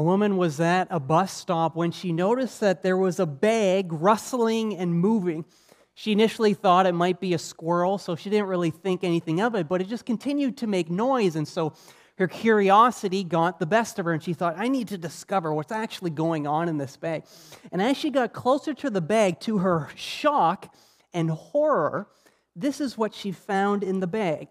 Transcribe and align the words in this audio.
A 0.00 0.02
woman 0.02 0.38
was 0.38 0.60
at 0.60 0.88
a 0.88 0.98
bus 0.98 1.30
stop 1.30 1.76
when 1.76 1.90
she 1.90 2.10
noticed 2.10 2.60
that 2.60 2.82
there 2.82 2.96
was 2.96 3.20
a 3.20 3.26
bag 3.26 3.92
rustling 3.92 4.74
and 4.74 4.94
moving. 4.94 5.44
She 5.92 6.10
initially 6.10 6.54
thought 6.54 6.86
it 6.86 6.94
might 6.94 7.20
be 7.20 7.34
a 7.34 7.38
squirrel, 7.38 7.98
so 7.98 8.16
she 8.16 8.30
didn't 8.30 8.46
really 8.46 8.70
think 8.70 9.04
anything 9.04 9.42
of 9.42 9.54
it, 9.54 9.68
but 9.68 9.82
it 9.82 9.88
just 9.88 10.06
continued 10.06 10.56
to 10.56 10.66
make 10.66 10.88
noise. 10.88 11.36
And 11.36 11.46
so 11.46 11.74
her 12.16 12.26
curiosity 12.26 13.22
got 13.24 13.58
the 13.58 13.66
best 13.66 13.98
of 13.98 14.06
her, 14.06 14.12
and 14.12 14.22
she 14.22 14.32
thought, 14.32 14.54
I 14.56 14.68
need 14.68 14.88
to 14.88 14.96
discover 14.96 15.52
what's 15.52 15.70
actually 15.70 16.12
going 16.12 16.46
on 16.46 16.70
in 16.70 16.78
this 16.78 16.96
bag. 16.96 17.24
And 17.70 17.82
as 17.82 17.98
she 17.98 18.08
got 18.08 18.32
closer 18.32 18.72
to 18.72 18.88
the 18.88 19.02
bag, 19.02 19.38
to 19.40 19.58
her 19.58 19.90
shock 19.96 20.74
and 21.12 21.30
horror, 21.30 22.08
this 22.56 22.80
is 22.80 22.96
what 22.96 23.12
she 23.12 23.32
found 23.32 23.84
in 23.84 24.00
the 24.00 24.06
bag 24.06 24.48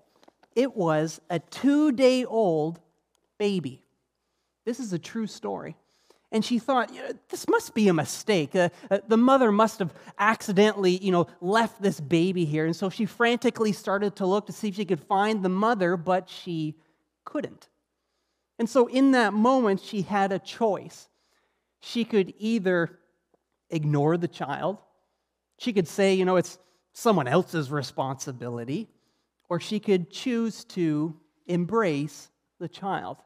it 0.56 0.75
was 0.75 1.19
a 1.28 1.40
two 1.40 1.91
day 1.91 2.23
old 2.23 2.79
baby. 3.40 3.81
This 4.69 4.80
is 4.80 4.94
a 4.94 5.00
true 5.00 5.25
story. 5.25 5.75
And 6.31 6.46
she 6.46 6.59
thought, 6.59 6.91
this 7.30 7.47
must 7.47 7.74
be 7.74 7.88
a 7.88 7.94
mistake. 7.94 8.56
Uh, 8.56 8.69
uh, 8.91 9.00
the 9.07 9.18
mother 9.18 9.52
must 9.52 9.80
have 9.80 9.91
accidentally, 10.19 10.96
you 10.97 11.12
know, 11.12 11.25
left 11.41 11.81
this 11.81 12.00
baby 12.00 12.46
here. 12.46 12.68
And 12.68 12.75
so 12.75 12.91
she 12.91 13.08
frantically 13.08 13.72
started 13.72 14.18
to 14.18 14.28
look 14.28 14.46
to 14.46 14.53
see 14.53 14.68
if 14.68 14.75
she 14.75 14.85
could 14.85 15.00
find 15.00 15.41
the 15.44 15.50
mother, 15.50 15.97
but 15.97 16.29
she 16.29 16.75
couldn't. 17.25 17.68
And 18.59 18.69
so 18.69 18.85
in 18.85 19.09
that 19.13 19.34
moment, 19.34 19.81
she 19.81 20.03
had 20.03 20.31
a 20.31 20.38
choice. 20.38 21.09
She 21.79 22.06
could 22.06 22.35
either 22.38 23.00
ignore 23.72 24.18
the 24.18 24.28
child, 24.28 24.84
she 25.58 25.74
could 25.74 25.88
say, 25.88 26.13
you 26.13 26.25
know, 26.25 26.35
it's 26.35 26.59
someone 26.94 27.28
else's 27.28 27.72
responsibility, 27.72 28.88
or 29.50 29.59
she 29.59 29.79
could 29.79 30.12
choose 30.12 30.63
to 30.66 31.16
embrace 31.47 32.29
the 32.59 32.68
child. 32.68 33.18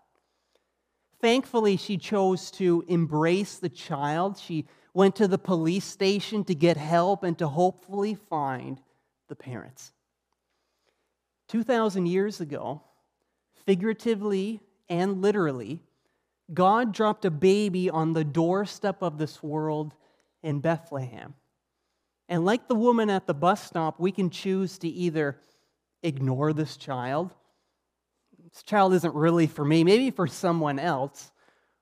Thankfully, 1.24 1.78
she 1.78 1.98
chose 1.98 2.52
to 2.52 2.84
embrace 2.90 3.58
the 3.58 3.70
child. 3.70 4.38
She 4.38 4.66
went 4.94 5.16
to 5.16 5.28
the 5.30 5.38
police 5.38 5.86
station 5.86 6.44
to 6.44 6.54
get 6.54 6.76
help 6.76 7.24
and 7.24 7.38
to 7.38 7.48
hopefully 7.48 8.16
find 8.16 8.82
the 9.30 9.36
parents. 9.38 9.94
2,000 11.48 12.08
years 12.08 12.42
ago, 12.42 12.82
figuratively 13.66 14.60
and 14.90 15.22
literally, 15.22 15.82
God 16.54 16.92
dropped 16.94 17.24
a 17.24 17.32
baby 17.32 17.90
on 17.90 18.12
the 18.12 18.26
doorstep 18.26 19.02
of 19.02 19.18
this 19.18 19.42
world 19.42 19.94
in 20.42 20.60
Bethlehem. 20.60 21.36
And 22.28 22.44
like 22.44 22.68
the 22.68 22.76
woman 22.76 23.10
at 23.10 23.28
the 23.28 23.34
bus 23.34 23.64
stop, 23.64 23.98
we 23.98 24.12
can 24.12 24.30
choose 24.30 24.78
to 24.80 24.90
either 24.90 25.40
ignore 26.02 26.52
this 26.52 26.76
child 26.76 27.34
this 28.54 28.64
child 28.64 28.94
isn't 28.94 29.16
really 29.16 29.48
for 29.48 29.66
me, 29.66 29.84
maybe 29.84 30.12
for 30.12 30.28
someone 30.28 30.78
else, 30.78 31.32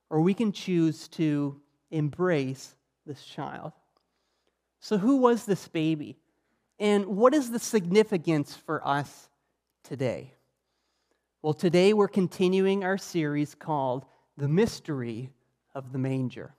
or 0.10 0.22
we 0.22 0.34
can 0.34 0.54
choose 0.54 1.10
to 1.10 1.60
embrace 1.90 2.76
this 3.06 3.24
child. 3.24 3.74
So, 4.80 4.98
who 4.98 5.18
was 5.18 5.46
this 5.46 5.68
baby? 5.68 6.18
And 6.80 7.06
what 7.06 7.34
is 7.34 7.52
the 7.52 7.60
significance 7.60 8.56
for 8.56 8.86
us 8.88 9.30
today? 9.84 10.34
Well, 11.42 11.54
today 11.54 11.94
we're 11.94 12.08
continuing 12.08 12.84
our 12.84 12.98
series 12.98 13.54
called 13.54 14.06
The 14.38 14.48
Mystery 14.48 15.30
of 15.76 15.92
the 15.92 16.00
Manger. 16.00 16.56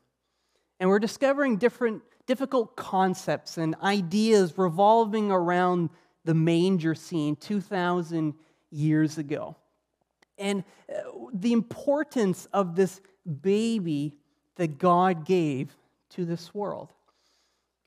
And 0.78 0.90
we're 0.90 0.98
discovering 0.98 1.56
different 1.56 2.02
difficult 2.26 2.76
concepts 2.76 3.56
and 3.56 3.74
ideas 3.82 4.58
revolving 4.58 5.32
around 5.32 5.90
the 6.24 6.34
manger 6.34 6.94
scene 6.94 7.34
2,000 7.34 8.34
years 8.70 9.18
ago 9.18 9.56
and 10.38 10.64
uh, 10.88 11.02
the 11.32 11.52
importance 11.52 12.46
of 12.52 12.74
this 12.74 13.00
baby 13.42 14.16
that 14.56 14.78
God 14.78 15.24
gave 15.24 15.74
to 16.10 16.24
this 16.24 16.54
world. 16.54 16.92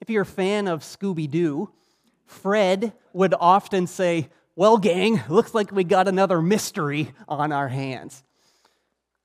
If 0.02 0.10
you're 0.10 0.24
a 0.24 0.26
fan 0.26 0.68
of 0.68 0.82
Scooby 0.82 1.30
Doo, 1.30 1.70
Fred 2.26 2.94
would 3.14 3.34
often 3.40 3.88
say, 3.88 4.30
Well, 4.56 4.78
gang, 4.78 5.22
looks 5.30 5.54
like 5.54 5.72
we 5.72 5.84
got 5.84 6.08
another 6.08 6.42
mystery 6.42 7.14
on 7.28 7.52
our 7.52 7.68
hands. 7.68 8.24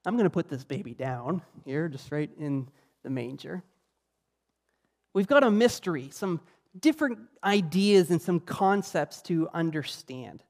I'm 0.07 0.15
going 0.15 0.25
to 0.25 0.31
put 0.31 0.49
this 0.49 0.65
baby 0.65 0.95
down 0.95 1.43
here, 1.65 1.89
just 1.89 2.11
right 2.11 2.31
in 2.39 2.69
the 3.03 3.11
manger. 3.11 3.63
We've 5.13 5.27
got 5.27 5.45
a 5.45 5.51
mystery, 5.51 6.09
some 6.13 6.41
different 6.79 7.19
ideas 7.43 8.11
and 8.11 8.23
some 8.23 8.41
concepts 8.41 9.23
to 9.23 9.49
understand. 9.53 10.43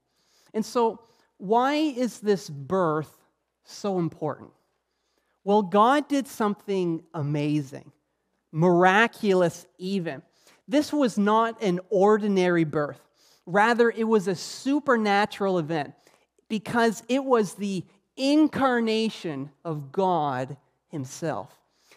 And 0.53 0.65
so 0.65 1.01
why 1.41 1.75
is 1.75 2.21
this 2.21 2.49
birth 2.49 3.17
so 3.65 3.99
important? 3.99 4.51
Well, 5.43 5.63
God 5.63 6.09
did 6.09 6.29
something 6.29 7.03
amazing, 7.15 7.93
miraculous 8.53 9.67
even. 9.79 10.23
This 10.69 10.93
was 10.93 11.19
not 11.19 11.63
an 11.63 11.81
ordinary 11.89 12.65
birth. 12.65 13.01
Rather, 13.47 13.91
it 13.91 14.05
was 14.05 14.29
a 14.29 14.35
supernatural 14.35 15.59
event 15.59 15.95
because 16.49 17.03
it 17.09 17.25
was 17.25 17.55
the 17.55 17.85
incarnation 18.17 19.51
of 19.65 19.91
God 19.93 20.57
Himself. 20.89 21.53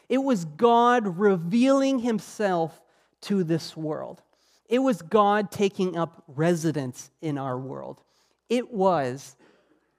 It 0.07 0.19
was 0.19 0.45
God 0.45 1.19
revealing 1.19 1.99
Himself 1.99 2.81
to 3.21 3.43
this 3.43 3.75
world. 3.75 4.21
It 4.69 4.79
was 4.79 5.01
God 5.01 5.51
taking 5.51 5.97
up 5.97 6.23
residence 6.27 7.11
in 7.21 7.37
our 7.37 7.59
world. 7.59 8.01
It 8.49 8.71
was 8.71 9.35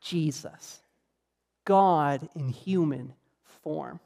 Jesus, 0.04 0.82
God 1.64 2.28
in 2.36 2.50
human 2.50 3.14
form. 3.62 4.00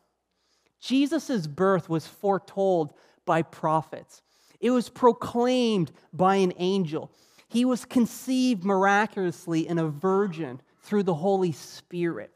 Jesus' 0.80 1.48
birth 1.48 1.88
was 1.88 2.06
foretold 2.06 2.94
by 3.26 3.42
prophets, 3.42 4.22
it 4.60 4.70
was 4.70 4.88
proclaimed 4.88 5.92
by 6.12 6.36
an 6.36 6.52
angel. 6.56 7.10
He 7.50 7.64
was 7.64 7.84
conceived 7.84 8.64
miraculously 8.64 9.66
in 9.66 9.78
a 9.78 9.88
virgin 9.88 10.60
through 10.82 11.04
the 11.04 11.14
Holy 11.14 11.52
Spirit. 11.52 12.30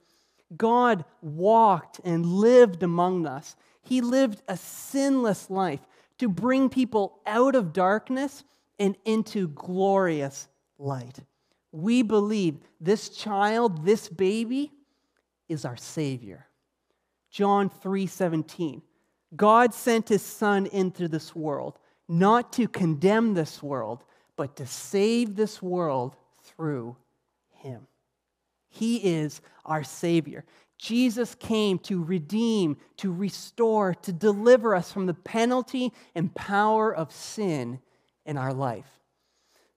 God 0.56 1.04
walked 1.20 2.00
and 2.04 2.24
lived 2.24 2.82
among 2.82 3.26
us. 3.26 3.56
He 3.82 4.00
lived 4.00 4.42
a 4.48 4.56
sinless 4.56 5.50
life 5.50 5.80
to 6.18 6.28
bring 6.28 6.68
people 6.68 7.20
out 7.26 7.54
of 7.54 7.72
darkness 7.72 8.44
and 8.78 8.96
into 9.04 9.48
glorious 9.48 10.48
light 10.78 11.20
we 11.72 12.02
believe 12.02 12.58
this 12.80 13.08
child, 13.08 13.84
this 13.84 14.08
baby, 14.08 14.70
is 15.48 15.64
our 15.64 15.76
Savior. 15.76 16.46
John 17.30 17.70
3 17.70 18.06
17. 18.06 18.82
God 19.34 19.72
sent 19.72 20.10
his 20.10 20.22
Son 20.22 20.66
into 20.66 21.08
this 21.08 21.34
world, 21.34 21.78
not 22.08 22.52
to 22.54 22.68
condemn 22.68 23.32
this 23.32 23.62
world, 23.62 24.04
but 24.36 24.56
to 24.56 24.66
save 24.66 25.34
this 25.34 25.62
world 25.62 26.14
through 26.42 26.96
him. 27.54 27.86
He 28.68 28.96
is 28.96 29.40
our 29.64 29.82
Savior. 29.82 30.44
Jesus 30.76 31.34
came 31.34 31.78
to 31.80 32.02
redeem, 32.02 32.76
to 32.98 33.12
restore, 33.12 33.94
to 34.02 34.12
deliver 34.12 34.74
us 34.74 34.92
from 34.92 35.06
the 35.06 35.14
penalty 35.14 35.92
and 36.14 36.34
power 36.34 36.94
of 36.94 37.12
sin 37.12 37.80
in 38.26 38.36
our 38.36 38.52
life 38.52 39.01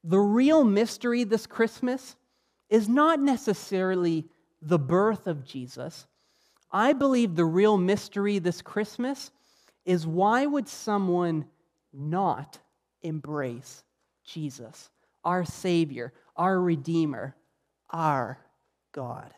the 0.05 0.19
real 0.19 0.63
mystery 0.63 1.23
this 1.23 1.47
Christmas 1.47 2.15
is 2.69 2.87
not 2.87 3.19
necessarily 3.19 4.25
the 4.61 4.77
birth 4.77 5.25
of 5.25 5.43
Jesus. 5.43 6.05
I 6.71 6.93
believe 6.93 7.35
the 7.35 7.45
real 7.45 7.77
mystery 7.77 8.37
this 8.37 8.61
Christmas 8.61 9.31
is 9.83 10.05
why 10.05 10.45
would 10.45 10.67
someone 10.67 11.45
not 11.91 12.59
embrace 13.01 13.83
Jesus, 14.23 14.89
our 15.23 15.43
Savior, 15.43 16.13
our 16.35 16.59
Redeemer, 16.59 17.35
our 17.89 18.39
God? 18.91 19.33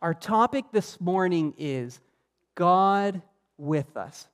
Our 0.00 0.14
topic 0.14 0.64
this 0.72 0.98
morning 1.00 1.54
is 1.58 2.00
God 2.54 3.20
with 3.58 3.96
us. 3.96 4.26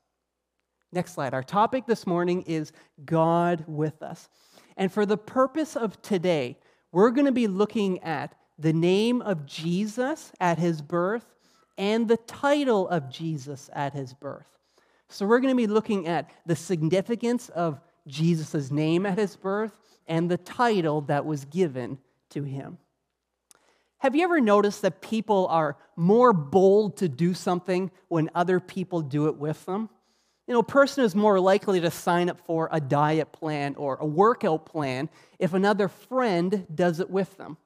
Next 0.93 1.15
slide. 1.15 1.35
Our 1.35 1.43
topic 1.43 1.87
this 1.87 2.07
morning 2.07 2.43
is 2.43 2.73
God 3.05 3.65
with 3.67 4.03
us. 4.03 4.29
And 4.77 4.93
for 4.93 5.07
the 5.07 5.17
purpose 5.17 5.77
of 5.77 6.01
today, 6.03 6.59
we're 6.93 7.11
going 7.11 7.27
to 7.27 7.33
be 7.33 7.47
looking 7.47 8.03
at 8.03 8.35
the 8.59 8.73
name 8.73 9.23
of 9.23 9.47
Jesus 9.47 10.33
at 10.41 10.59
his 10.59 10.83
birth 10.83 11.27
and 11.79 12.09
the 12.09 12.17
title 12.17 12.89
of 12.89 13.11
Jesus 13.11 13.69
at 13.73 13.93
his 13.93 14.15
birth. 14.15 14.47
So 15.09 15.27
we're 15.27 15.41
going 15.41 15.53
to 15.53 15.57
be 15.57 15.67
looking 15.67 16.07
at 16.07 16.31
the 16.47 16.57
significance 16.57 17.49
of 17.51 17.81
Jesus' 18.07 18.71
name 18.71 19.07
at 19.07 19.19
his 19.19 19.37
birth 19.37 19.79
and 20.07 20.31
the 20.31 20.39
title 20.39 21.03
that 21.03 21.25
was 21.25 21.45
given 21.45 21.99
to 22.31 22.43
him. 22.43 22.79
Have 23.99 24.15
you 24.15 24.25
ever 24.25 24.41
noticed 24.41 24.83
that 24.83 25.01
people 25.01 25.47
are 25.49 25.77
more 25.97 26.33
bold 26.33 26.99
to 26.99 27.09
do 27.09 27.35
something 27.35 27.91
when 28.09 28.31
other 28.35 28.61
people 28.61 29.01
do 29.01 29.27
it 29.27 29.37
with 29.37 29.65
them? 29.67 29.89
You 30.47 30.55
know, 30.55 30.61
a 30.61 30.65
person 30.65 31.05
is 31.05 31.15
more 31.15 31.41
likely 31.41 31.81
to 31.81 31.91
sign 31.91 32.31
up 32.31 32.39
for 32.41 32.69
a 32.71 32.81
diet 32.81 33.33
plan 33.33 33.75
or 33.77 33.97
a 33.97 34.07
workout 34.07 34.65
plan 34.65 35.09
if 35.41 35.55
another 35.55 35.89
friend 35.89 36.67
does 36.73 37.01
it 37.01 37.11
with 37.11 37.37
them. 37.37 37.57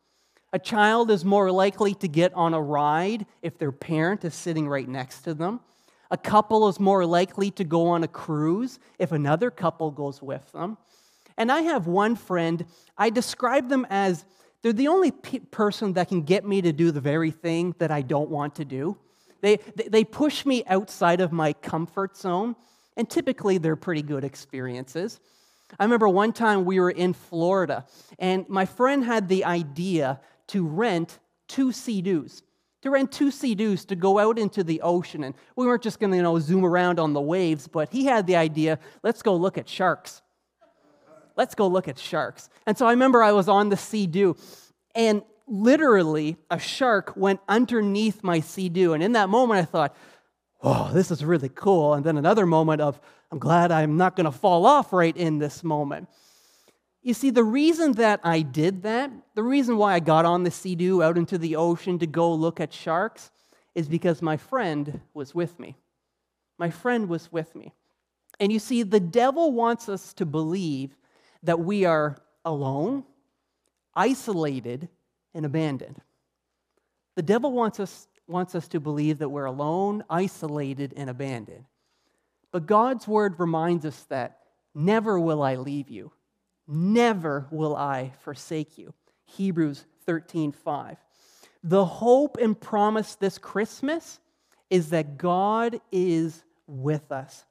A 0.53 0.59
child 0.59 1.11
is 1.11 1.25
more 1.25 1.53
likely 1.53 1.95
to 1.95 2.09
get 2.09 2.33
on 2.35 2.55
a 2.55 2.61
ride 2.61 3.27
if 3.43 3.59
their 3.59 3.71
parent 3.71 4.25
is 4.25 4.35
sitting 4.35 4.67
right 4.67 4.89
next 4.89 5.21
to 5.23 5.35
them. 5.35 5.61
A 6.11 6.17
couple 6.17 6.67
is 6.69 6.81
more 6.81 7.07
likely 7.07 7.51
to 7.53 7.65
go 7.65 7.89
on 7.89 8.03
a 8.03 8.09
cruise 8.09 8.79
if 8.99 9.13
another 9.13 9.51
couple 9.51 9.91
goes 9.91 10.21
with 10.21 10.51
them. 10.53 10.77
And 11.37 11.53
I 11.53 11.61
have 11.61 11.87
one 11.87 12.17
friend, 12.17 12.65
I 12.99 13.11
describe 13.11 13.69
them 13.69 13.87
as 13.91 14.25
they're 14.63 14.73
the 14.73 14.89
only 14.89 15.11
pe- 15.11 15.39
person 15.39 15.93
that 15.93 16.09
can 16.09 16.23
get 16.23 16.45
me 16.45 16.63
to 16.63 16.73
do 16.73 16.91
the 16.91 17.01
very 17.01 17.31
thing 17.31 17.75
that 17.79 17.91
I 17.91 18.03
don't 18.03 18.31
want 18.31 18.57
to 18.57 18.65
do. 18.65 18.99
They, 19.41 19.57
they 19.75 20.05
push 20.05 20.45
me 20.45 20.65
outside 20.67 21.21
of 21.21 21.33
my 21.33 21.53
comfort 21.53 22.17
zone, 22.17 22.57
and 22.97 23.09
typically 23.09 23.59
they're 23.59 23.77
pretty 23.77 24.03
good 24.03 24.25
experiences. 24.25 25.21
I 25.79 25.85
remember 25.85 26.09
one 26.09 26.33
time 26.33 26.65
we 26.65 26.81
were 26.81 26.91
in 26.91 27.13
Florida, 27.13 27.87
and 28.19 28.49
my 28.49 28.67
friend 28.67 29.05
had 29.05 29.29
the 29.29 29.45
idea 29.45 30.21
to 30.49 30.67
rent 30.67 31.19
two 31.47 31.73
Sea-Doos, 31.73 32.43
to 32.83 32.91
rent 32.91 33.13
two 33.13 33.31
Sea-Doos 33.31 33.85
to 33.87 33.97
go 33.97 34.19
out 34.19 34.39
into 34.39 34.65
the 34.65 34.81
ocean. 34.81 35.25
And 35.25 35.35
we 35.55 35.67
weren't 35.67 35.83
just 35.83 36.01
going 36.01 36.11
to 36.11 36.17
you 36.17 36.23
know, 36.23 36.39
zoom 36.39 36.65
around 36.65 36.99
on 36.99 37.13
the 37.13 37.21
waves, 37.21 37.69
but 37.69 37.91
he 37.91 38.05
had 38.05 38.27
the 38.27 38.37
idea 38.37 38.79
let's 39.03 39.23
go 39.23 39.37
look 39.37 39.59
at 39.59 39.69
sharks. 39.69 40.23
Let's 41.37 41.55
go 41.55 41.69
look 41.69 41.89
at 41.89 41.99
sharks. 41.99 42.49
And 42.67 42.77
so 42.77 42.87
I 42.87 42.91
remember 42.91 43.23
I 43.23 43.33
was 43.33 43.49
on 43.49 43.69
the 43.69 43.77
Sea-Doo, 43.77 44.37
and 44.95 45.23
literally 45.51 46.37
a 46.51 46.59
shark 46.59 47.15
went 47.17 47.41
underneath 47.49 48.23
my 48.23 48.41
Sea-Doo. 48.41 48.95
And 48.95 49.03
in 49.03 49.13
that 49.13 49.29
moment, 49.29 49.61
I 49.61 49.65
thought, 49.65 49.97
oh, 50.63 50.91
this 50.93 51.11
is 51.11 51.25
really 51.25 51.49
cool. 51.49 51.95
And 51.95 52.05
then 52.05 52.17
another 52.17 52.47
moment 52.47 52.81
of, 52.81 53.01
I'm 53.33 53.39
glad 53.39 53.73
I'm 53.73 53.97
not 53.97 54.17
going 54.17 54.27
to 54.27 54.33
fall 54.33 54.65
off 54.65 54.93
right 54.93 55.17
in 55.17 55.39
this 55.39 55.65
moment. 55.65 56.09
You 57.03 57.15
see, 57.15 57.31
the 57.31 57.45
reason 57.45 57.93
that 57.93 58.21
I 58.23 58.43
did 58.43 58.83
that, 58.83 59.11
the 59.35 59.43
reason 59.43 59.77
why 59.77 59.95
I 59.95 60.01
got 60.01 60.25
on 60.25 60.45
the 60.45 60.51
Sea-Doo 60.51 61.03
out 61.03 61.17
into 61.17 61.39
the 61.39 61.57
ocean 61.57 61.99
to 61.99 62.07
go 62.07 62.33
look 62.33 62.61
at 62.61 62.73
sharks, 62.73 63.31
is 63.75 63.89
because 63.89 64.21
my 64.21 64.37
friend 64.37 65.01
was 65.15 65.35
with 65.35 65.59
me. 65.59 65.77
My 66.59 66.71
friend 66.71 67.09
was 67.09 67.33
with 67.33 67.55
me. 67.55 67.73
And 68.39 68.53
you 68.53 68.59
see, 68.59 68.83
the 68.83 69.01
devil 69.01 69.53
wants 69.53 69.89
us 69.89 70.13
to 70.15 70.27
believe 70.27 70.97
that 71.43 71.61
we 71.61 71.85
are 71.85 72.19
alone, 72.45 73.05
isolated, 73.95 74.89
and 75.35 75.47
abandoned. 75.47 76.01
The 77.17 77.23
devil 77.23 77.53
wants 77.53 77.81
us, 77.81 78.09
wants 78.27 78.55
us 78.55 78.69
to 78.69 78.81
believe 78.81 79.19
that 79.19 79.29
we're 79.29 79.45
alone, 79.45 80.05
isolated, 80.09 80.95
and 80.97 81.11
abandoned. 81.11 81.65
But 82.53 82.67
God's 82.67 83.07
word 83.07 83.39
reminds 83.39 83.85
us 83.85 84.05
that 84.09 84.39
never 84.75 85.19
will 85.19 85.43
I 85.43 85.57
leave 85.57 85.91
you, 85.91 86.13
never 86.67 87.47
will 87.51 87.77
I 87.77 88.13
forsake 88.21 88.79
you. 88.79 88.95
Hebrews 89.27 89.85
13 90.07 90.53
5. 90.53 90.97
The 91.63 91.85
hope 91.85 92.39
and 92.39 92.59
promise 92.59 93.15
this 93.17 93.39
Christmas 93.39 94.19
is 94.71 94.91
that 94.91 95.19
God 95.19 95.81
is 95.93 96.43
with 96.67 97.13
us. 97.13 97.45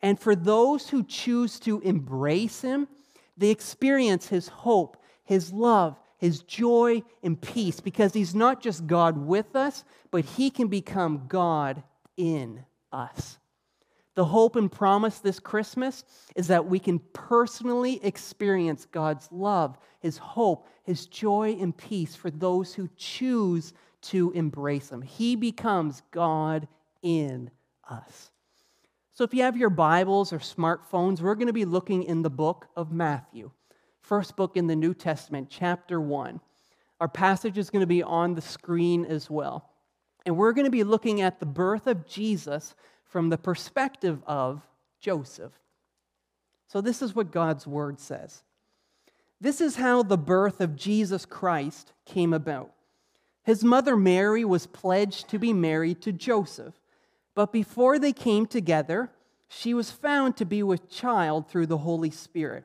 And 0.00 0.18
for 0.18 0.34
those 0.34 0.88
who 0.88 1.04
choose 1.04 1.60
to 1.60 1.80
embrace 1.80 2.62
Him, 2.62 2.88
they 3.36 3.50
experience 3.50 4.28
His 4.28 4.48
hope, 4.48 4.96
His 5.24 5.52
love, 5.52 5.98
his 6.22 6.44
joy 6.44 7.02
and 7.24 7.38
peace 7.38 7.80
because 7.80 8.14
he's 8.14 8.32
not 8.32 8.62
just 8.62 8.86
God 8.86 9.18
with 9.18 9.56
us, 9.56 9.82
but 10.12 10.24
he 10.24 10.50
can 10.50 10.68
become 10.68 11.24
God 11.26 11.82
in 12.16 12.64
us. 12.92 13.38
The 14.14 14.26
hope 14.26 14.54
and 14.54 14.70
promise 14.70 15.18
this 15.18 15.40
Christmas 15.40 16.04
is 16.36 16.46
that 16.46 16.66
we 16.66 16.78
can 16.78 17.00
personally 17.12 17.98
experience 18.04 18.86
God's 18.86 19.26
love, 19.32 19.76
his 19.98 20.16
hope, 20.16 20.68
his 20.84 21.06
joy 21.06 21.56
and 21.60 21.76
peace 21.76 22.14
for 22.14 22.30
those 22.30 22.72
who 22.72 22.88
choose 22.96 23.72
to 24.02 24.30
embrace 24.30 24.90
him. 24.90 25.02
He 25.02 25.34
becomes 25.34 26.02
God 26.12 26.68
in 27.02 27.50
us. 27.90 28.30
So 29.10 29.24
if 29.24 29.34
you 29.34 29.42
have 29.42 29.56
your 29.56 29.70
Bibles 29.70 30.32
or 30.32 30.38
smartphones, 30.38 31.20
we're 31.20 31.34
going 31.34 31.48
to 31.48 31.52
be 31.52 31.64
looking 31.64 32.04
in 32.04 32.22
the 32.22 32.30
book 32.30 32.68
of 32.76 32.92
Matthew 32.92 33.50
first 34.02 34.36
book 34.36 34.56
in 34.56 34.66
the 34.66 34.76
New 34.76 34.94
Testament, 34.94 35.48
chapter 35.50 36.00
1. 36.00 36.40
Our 37.00 37.08
passage 37.08 37.58
is 37.58 37.70
going 37.70 37.80
to 37.80 37.86
be 37.86 38.02
on 38.02 38.34
the 38.34 38.40
screen 38.40 39.04
as 39.04 39.30
well. 39.30 39.70
And 40.26 40.36
we're 40.36 40.52
going 40.52 40.66
to 40.66 40.70
be 40.70 40.84
looking 40.84 41.20
at 41.20 41.40
the 41.40 41.46
birth 41.46 41.86
of 41.86 42.06
Jesus 42.06 42.74
from 43.04 43.28
the 43.28 43.38
perspective 43.38 44.22
of 44.26 44.62
Joseph. 45.00 45.52
So, 46.68 46.80
this 46.80 47.02
is 47.02 47.14
what 47.14 47.32
God's 47.32 47.66
word 47.66 47.98
says. 47.98 48.42
This 49.40 49.60
is 49.60 49.76
how 49.76 50.02
the 50.02 50.16
birth 50.16 50.60
of 50.60 50.76
Jesus 50.76 51.26
Christ 51.26 51.92
came 52.06 52.32
about. 52.32 52.72
His 53.42 53.64
mother 53.64 53.96
Mary 53.96 54.44
was 54.44 54.68
pledged 54.68 55.28
to 55.30 55.38
be 55.38 55.52
married 55.52 56.00
to 56.02 56.12
Joseph, 56.12 56.74
but 57.34 57.52
before 57.52 57.98
they 57.98 58.12
came 58.12 58.46
together, 58.46 59.10
she 59.48 59.74
was 59.74 59.90
found 59.90 60.36
to 60.36 60.44
be 60.44 60.62
with 60.62 60.88
child 60.88 61.48
through 61.48 61.66
the 61.66 61.78
Holy 61.78 62.10
Spirit. 62.10 62.64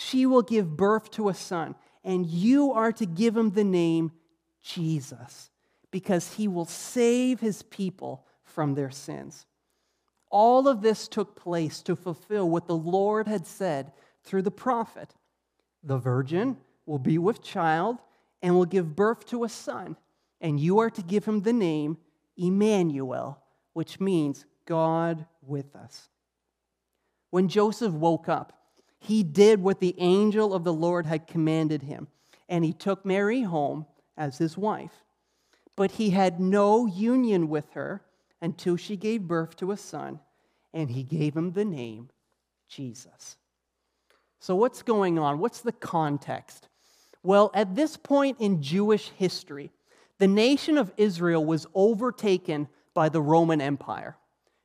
She 0.00 0.26
will 0.26 0.42
give 0.42 0.76
birth 0.76 1.10
to 1.12 1.28
a 1.28 1.34
son, 1.34 1.74
and 2.04 2.24
you 2.24 2.70
are 2.70 2.92
to 2.92 3.04
give 3.04 3.36
him 3.36 3.50
the 3.50 3.64
name 3.64 4.12
Jesus, 4.62 5.50
because 5.90 6.34
he 6.34 6.46
will 6.46 6.66
save 6.66 7.40
his 7.40 7.64
people 7.64 8.24
from 8.44 8.74
their 8.74 8.92
sins. 8.92 9.44
All 10.30 10.68
of 10.68 10.82
this 10.82 11.08
took 11.08 11.34
place 11.34 11.82
to 11.82 11.96
fulfill 11.96 12.48
what 12.48 12.68
the 12.68 12.76
Lord 12.76 13.26
had 13.26 13.44
said 13.44 13.90
through 14.22 14.42
the 14.42 14.52
prophet 14.52 15.16
The 15.82 15.98
virgin 15.98 16.58
will 16.86 17.00
be 17.00 17.18
with 17.18 17.42
child 17.42 17.98
and 18.40 18.54
will 18.54 18.66
give 18.66 18.94
birth 18.94 19.26
to 19.30 19.42
a 19.42 19.48
son, 19.48 19.96
and 20.40 20.60
you 20.60 20.78
are 20.78 20.90
to 20.90 21.02
give 21.02 21.24
him 21.24 21.40
the 21.40 21.52
name 21.52 21.98
Emmanuel, 22.36 23.42
which 23.72 23.98
means 23.98 24.46
God 24.64 25.26
with 25.42 25.74
us. 25.74 26.08
When 27.30 27.48
Joseph 27.48 27.92
woke 27.92 28.28
up, 28.28 28.57
he 29.00 29.22
did 29.22 29.62
what 29.62 29.80
the 29.80 29.94
angel 29.98 30.52
of 30.52 30.64
the 30.64 30.72
Lord 30.72 31.06
had 31.06 31.26
commanded 31.26 31.82
him, 31.82 32.08
and 32.48 32.64
he 32.64 32.72
took 32.72 33.04
Mary 33.04 33.42
home 33.42 33.86
as 34.16 34.38
his 34.38 34.56
wife. 34.56 35.04
But 35.76 35.92
he 35.92 36.10
had 36.10 36.40
no 36.40 36.86
union 36.86 37.48
with 37.48 37.70
her 37.70 38.02
until 38.40 38.76
she 38.76 38.96
gave 38.96 39.28
birth 39.28 39.56
to 39.56 39.70
a 39.70 39.76
son, 39.76 40.20
and 40.72 40.90
he 40.90 41.02
gave 41.02 41.36
him 41.36 41.52
the 41.52 41.64
name 41.64 42.10
Jesus. 42.68 43.36
So, 44.40 44.54
what's 44.54 44.82
going 44.82 45.18
on? 45.18 45.38
What's 45.38 45.60
the 45.60 45.72
context? 45.72 46.68
Well, 47.22 47.50
at 47.54 47.74
this 47.74 47.96
point 47.96 48.38
in 48.40 48.62
Jewish 48.62 49.08
history, 49.10 49.70
the 50.18 50.28
nation 50.28 50.78
of 50.78 50.92
Israel 50.96 51.44
was 51.44 51.66
overtaken 51.74 52.68
by 52.94 53.08
the 53.08 53.22
Roman 53.22 53.60
Empire. 53.60 54.16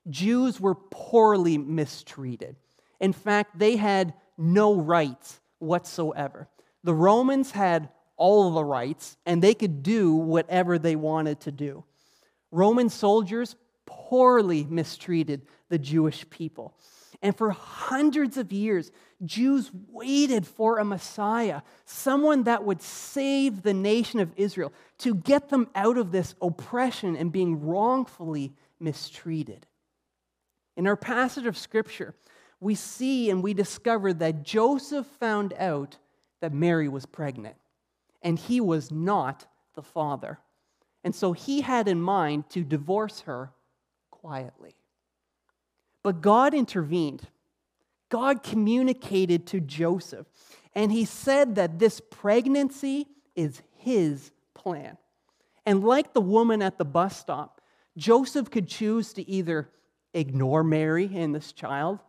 Jews 0.09 0.59
were 0.59 0.75
poorly 0.75 1.57
mistreated. 1.57 2.55
In 2.99 3.13
fact, 3.13 3.57
they 3.57 3.75
had 3.75 4.13
no 4.37 4.75
rights 4.75 5.39
whatsoever. 5.59 6.47
The 6.83 6.93
Romans 6.93 7.51
had 7.51 7.89
all 8.17 8.51
the 8.51 8.63
rights, 8.63 9.17
and 9.25 9.41
they 9.41 9.53
could 9.53 9.83
do 9.83 10.13
whatever 10.13 10.77
they 10.77 10.95
wanted 10.95 11.39
to 11.41 11.51
do. 11.51 11.83
Roman 12.51 12.89
soldiers 12.89 13.55
poorly 13.85 14.65
mistreated 14.69 15.47
the 15.69 15.79
Jewish 15.79 16.29
people. 16.29 16.75
And 17.21 17.35
for 17.35 17.51
hundreds 17.51 18.37
of 18.37 18.51
years, 18.51 18.91
Jews 19.23 19.71
waited 19.89 20.45
for 20.45 20.77
a 20.77 20.85
Messiah, 20.85 21.61
someone 21.85 22.43
that 22.43 22.65
would 22.65 22.81
save 22.81 23.61
the 23.61 23.73
nation 23.73 24.19
of 24.19 24.33
Israel, 24.35 24.73
to 24.99 25.15
get 25.15 25.49
them 25.49 25.69
out 25.73 25.97
of 25.97 26.11
this 26.11 26.35
oppression 26.41 27.15
and 27.15 27.31
being 27.31 27.65
wrongfully 27.65 28.53
mistreated. 28.79 29.65
In 30.75 30.85
our 30.85 30.97
passage 30.97 31.45
of 31.45 31.57
Scripture, 31.57 32.13
we 32.63 32.75
see 32.75 33.29
and 33.29 33.43
we 33.43 33.53
discover 33.53 34.13
that 34.13 34.43
Joseph 34.43 35.05
found 35.19 35.53
out 35.59 35.97
that 36.39 36.53
Mary 36.53 36.87
was 36.87 37.05
pregnant, 37.05 37.55
and 38.21 38.39
he 38.39 38.61
was 38.61 38.91
not 38.91 39.45
the 39.75 39.83
father. 39.83 40.39
And 41.03 41.13
so 41.13 41.33
he 41.33 41.61
had 41.61 41.87
in 41.87 42.01
mind 42.01 42.49
to 42.51 42.63
divorce 42.63 43.21
her 43.21 43.51
quietly. 44.09 44.75
But 46.01 46.21
God 46.21 46.53
intervened. 46.53 47.27
God 48.09 48.43
communicated 48.43 49.47
to 49.47 49.59
Joseph, 49.59 50.27
and 50.73 50.91
he 50.91 51.05
said 51.05 51.55
that 51.55 51.79
this 51.79 51.99
pregnancy 51.99 53.07
is 53.35 53.61
his 53.77 54.31
plan. 54.53 54.97
And 55.65 55.83
like 55.83 56.13
the 56.13 56.21
woman 56.21 56.61
at 56.61 56.77
the 56.77 56.85
bus 56.85 57.17
stop, 57.17 57.61
Joseph 57.97 58.51
could 58.51 58.67
choose 58.67 59.13
to 59.13 59.29
either 59.29 59.69
ignore 60.13 60.63
Mary 60.63 61.09
and 61.13 61.33
this 61.33 61.51
child, 61.51 61.99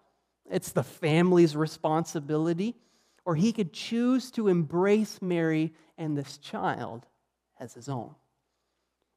it's 0.51 0.73
the 0.73 0.83
family's 0.83 1.57
responsibility, 1.57 2.77
or 3.25 3.35
he 3.35 3.53
could 3.53 3.73
choose 3.73 4.31
to 4.33 4.49
embrace 4.49 5.21
Mary 5.23 5.73
and 5.97 6.17
this 6.17 6.39
child 6.39 7.07
as 7.59 7.75
his 7.75 7.89
own. 7.89 8.15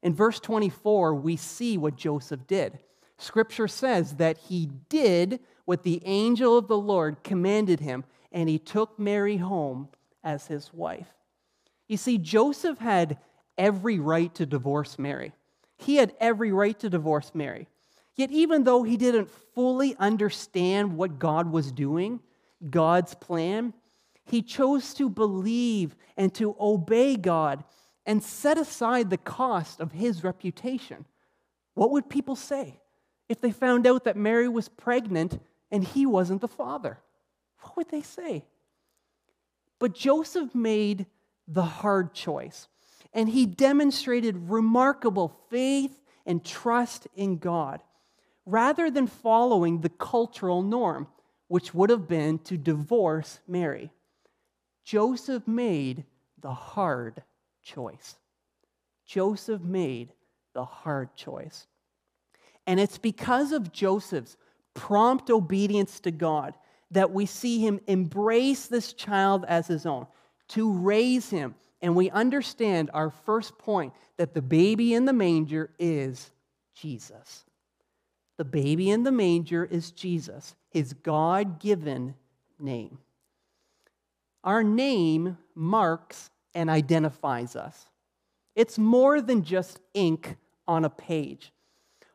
In 0.02 0.14
verse 0.14 0.40
24, 0.40 1.14
we 1.14 1.36
see 1.36 1.76
what 1.76 1.96
Joseph 1.96 2.46
did. 2.46 2.78
Scripture 3.18 3.68
says 3.68 4.14
that 4.14 4.38
he 4.38 4.70
did 4.88 5.40
what 5.64 5.82
the 5.82 6.00
angel 6.04 6.56
of 6.56 6.68
the 6.68 6.78
Lord 6.78 7.22
commanded 7.24 7.80
him, 7.80 8.04
and 8.32 8.48
he 8.48 8.58
took 8.58 8.98
Mary 8.98 9.36
home 9.36 9.88
as 10.22 10.46
his 10.46 10.72
wife. 10.72 11.08
You 11.88 11.96
see, 11.96 12.16
Joseph 12.18 12.78
had 12.78 13.18
every 13.56 13.98
right 13.98 14.32
to 14.36 14.46
divorce 14.46 14.98
Mary. 14.98 15.32
He 15.76 15.96
had 15.96 16.14
every 16.20 16.52
right 16.52 16.78
to 16.78 16.88
divorce 16.88 17.32
Mary. 17.34 17.66
Yet, 18.18 18.32
even 18.32 18.64
though 18.64 18.82
he 18.82 18.96
didn't 18.96 19.30
fully 19.54 19.94
understand 19.96 20.96
what 20.96 21.20
God 21.20 21.52
was 21.52 21.70
doing, 21.70 22.18
God's 22.68 23.14
plan, 23.14 23.72
he 24.24 24.42
chose 24.42 24.92
to 24.94 25.08
believe 25.08 25.94
and 26.16 26.34
to 26.34 26.56
obey 26.58 27.14
God 27.14 27.62
and 28.04 28.20
set 28.20 28.58
aside 28.58 29.08
the 29.08 29.18
cost 29.18 29.78
of 29.78 29.92
his 29.92 30.24
reputation. 30.24 31.04
What 31.74 31.92
would 31.92 32.10
people 32.10 32.34
say 32.34 32.80
if 33.28 33.40
they 33.40 33.52
found 33.52 33.86
out 33.86 34.02
that 34.02 34.16
Mary 34.16 34.48
was 34.48 34.68
pregnant 34.68 35.40
and 35.70 35.84
he 35.84 36.04
wasn't 36.04 36.40
the 36.40 36.48
father? 36.48 36.98
What 37.60 37.76
would 37.76 37.90
they 37.90 38.02
say? 38.02 38.44
But 39.78 39.94
Joseph 39.94 40.56
made 40.56 41.06
the 41.46 41.62
hard 41.62 42.14
choice, 42.14 42.66
and 43.12 43.28
he 43.28 43.46
demonstrated 43.46 44.50
remarkable 44.50 45.38
faith 45.50 46.02
and 46.26 46.44
trust 46.44 47.06
in 47.14 47.38
God 47.38 47.80
rather 48.48 48.90
than 48.90 49.06
following 49.06 49.82
the 49.82 49.90
cultural 49.90 50.62
norm, 50.62 51.06
which 51.48 51.74
would 51.74 51.90
have 51.90 52.08
been 52.08 52.38
to 52.38 52.56
divorce 52.56 53.40
Mary. 53.46 53.90
Joseph 54.84 55.46
made 55.46 56.04
the 56.40 56.54
hard 56.54 57.22
choice. 57.62 58.16
Joseph 59.04 59.60
made 59.60 60.14
the 60.54 60.64
hard 60.64 61.14
choice. 61.14 61.66
And 62.66 62.80
it's 62.80 62.96
because 62.96 63.52
of 63.52 63.70
Joseph's 63.70 64.38
prompt 64.72 65.28
obedience 65.28 66.00
to 66.00 66.10
God 66.10 66.54
that 66.90 67.10
we 67.10 67.26
see 67.26 67.58
him 67.58 67.80
embrace 67.86 68.66
this 68.66 68.94
child 68.94 69.44
as 69.46 69.66
his 69.66 69.84
own, 69.84 70.06
to 70.48 70.72
raise 70.72 71.28
him. 71.28 71.54
And 71.82 71.94
we 71.94 72.08
understand 72.08 72.90
our 72.94 73.10
first 73.10 73.58
point 73.58 73.92
that 74.16 74.32
the 74.32 74.40
baby 74.40 74.94
in 74.94 75.04
the 75.04 75.12
manger 75.12 75.68
is 75.78 76.30
Jesus. 76.74 77.44
The 78.38 78.44
baby 78.44 78.90
in 78.90 79.02
the 79.02 79.12
manger 79.12 79.64
is 79.64 79.90
Jesus, 79.90 80.56
his 80.70 80.94
God 80.94 81.60
given 81.60 82.14
name. 82.58 82.98
Our 84.44 84.62
name 84.62 85.36
marks 85.54 86.30
and 86.54 86.70
identifies 86.70 87.56
us. 87.56 87.88
It's 88.54 88.78
more 88.78 89.20
than 89.20 89.42
just 89.42 89.80
ink 89.92 90.36
on 90.66 90.84
a 90.84 90.90
page. 90.90 91.52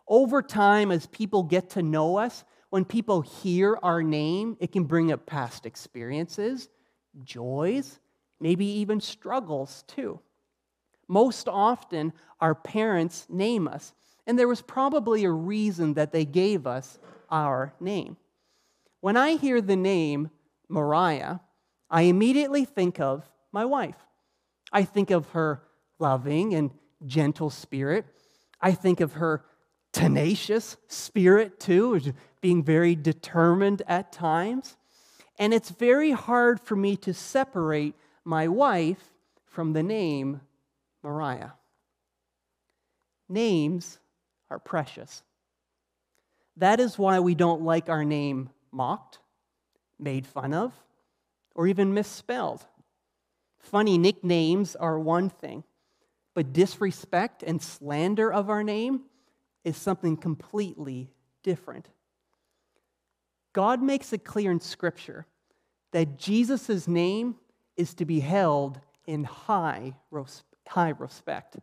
Over 0.07 0.41
time, 0.41 0.91
as 0.91 1.05
people 1.07 1.43
get 1.43 1.69
to 1.71 1.83
know 1.83 2.17
us, 2.17 2.43
when 2.69 2.85
people 2.85 3.21
hear 3.21 3.77
our 3.83 4.01
name, 4.01 4.57
it 4.59 4.71
can 4.71 4.85
bring 4.85 5.11
up 5.11 5.25
past 5.25 5.65
experiences, 5.65 6.69
joys, 7.23 7.99
maybe 8.39 8.65
even 8.65 8.99
struggles 8.99 9.83
too. 9.87 10.19
Most 11.07 11.47
often, 11.47 12.13
our 12.39 12.55
parents 12.55 13.27
name 13.29 13.67
us, 13.67 13.93
and 14.25 14.37
there 14.37 14.47
was 14.47 14.61
probably 14.61 15.23
a 15.23 15.31
reason 15.31 15.93
that 15.95 16.11
they 16.11 16.25
gave 16.25 16.65
us 16.65 16.99
our 17.29 17.73
name. 17.79 18.17
When 19.01 19.17
I 19.17 19.35
hear 19.35 19.61
the 19.61 19.75
name 19.75 20.29
Mariah, 20.69 21.39
I 21.89 22.03
immediately 22.03 22.65
think 22.65 22.99
of 22.99 23.29
my 23.51 23.65
wife. 23.65 23.97
I 24.71 24.83
think 24.83 25.11
of 25.11 25.29
her 25.29 25.61
loving 25.99 26.53
and 26.53 26.71
gentle 27.05 27.49
spirit. 27.49 28.05
I 28.61 28.71
think 28.71 29.01
of 29.01 29.13
her 29.13 29.43
tenacious 29.91 30.77
spirit, 30.87 31.59
too, 31.59 32.01
being 32.41 32.63
very 32.63 32.95
determined 32.95 33.83
at 33.87 34.11
times. 34.11 34.77
And 35.37 35.53
it's 35.53 35.69
very 35.69 36.11
hard 36.11 36.59
for 36.59 36.75
me 36.75 36.95
to 36.97 37.13
separate 37.13 37.95
my 38.23 38.47
wife 38.47 39.11
from 39.45 39.73
the 39.73 39.83
name 39.83 40.41
Mariah. 41.03 41.51
Names 43.29 43.99
are 44.53 44.59
precious. 44.59 45.23
That 46.57 46.79
is 46.79 46.97
why 46.97 47.19
we 47.19 47.33
don't 47.33 47.63
like 47.63 47.89
our 47.89 48.05
name 48.05 48.51
mocked, 48.71 49.17
made 49.99 50.27
fun 50.27 50.53
of, 50.53 50.71
or 51.55 51.67
even 51.67 51.93
misspelled. 51.93 52.65
Funny 53.57 53.97
nicknames 53.97 54.75
are 54.75 54.99
one 54.99 55.29
thing, 55.29 55.63
but 56.35 56.53
disrespect 56.53 57.41
and 57.41 57.61
slander 57.61 58.31
of 58.31 58.49
our 58.49 58.63
name 58.63 59.01
is 59.63 59.75
something 59.75 60.17
completely 60.17 61.09
different. 61.41 61.89
God 63.53 63.81
makes 63.81 64.13
it 64.13 64.23
clear 64.23 64.51
in 64.51 64.59
Scripture 64.59 65.25
that 65.91 66.17
Jesus' 66.17 66.87
name 66.87 67.35
is 67.75 67.93
to 67.95 68.05
be 68.05 68.19
held 68.19 68.79
in 69.05 69.23
high, 69.23 69.93
high 70.67 70.93
respect. 70.97 71.57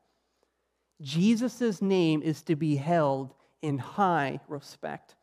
Jesus' 1.00 1.80
name 1.80 2.22
is 2.22 2.42
to 2.42 2.56
be 2.56 2.76
held 2.76 3.34
in 3.62 3.78
high 3.78 4.40
respect. 4.48 5.16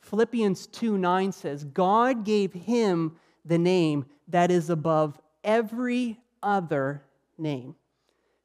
Philippians 0.00 0.66
2 0.68 0.96
9 0.96 1.32
says, 1.32 1.64
God 1.64 2.24
gave 2.24 2.52
him 2.52 3.16
the 3.44 3.58
name 3.58 4.06
that 4.28 4.50
is 4.50 4.70
above 4.70 5.20
every 5.42 6.18
other 6.42 7.02
name. 7.36 7.74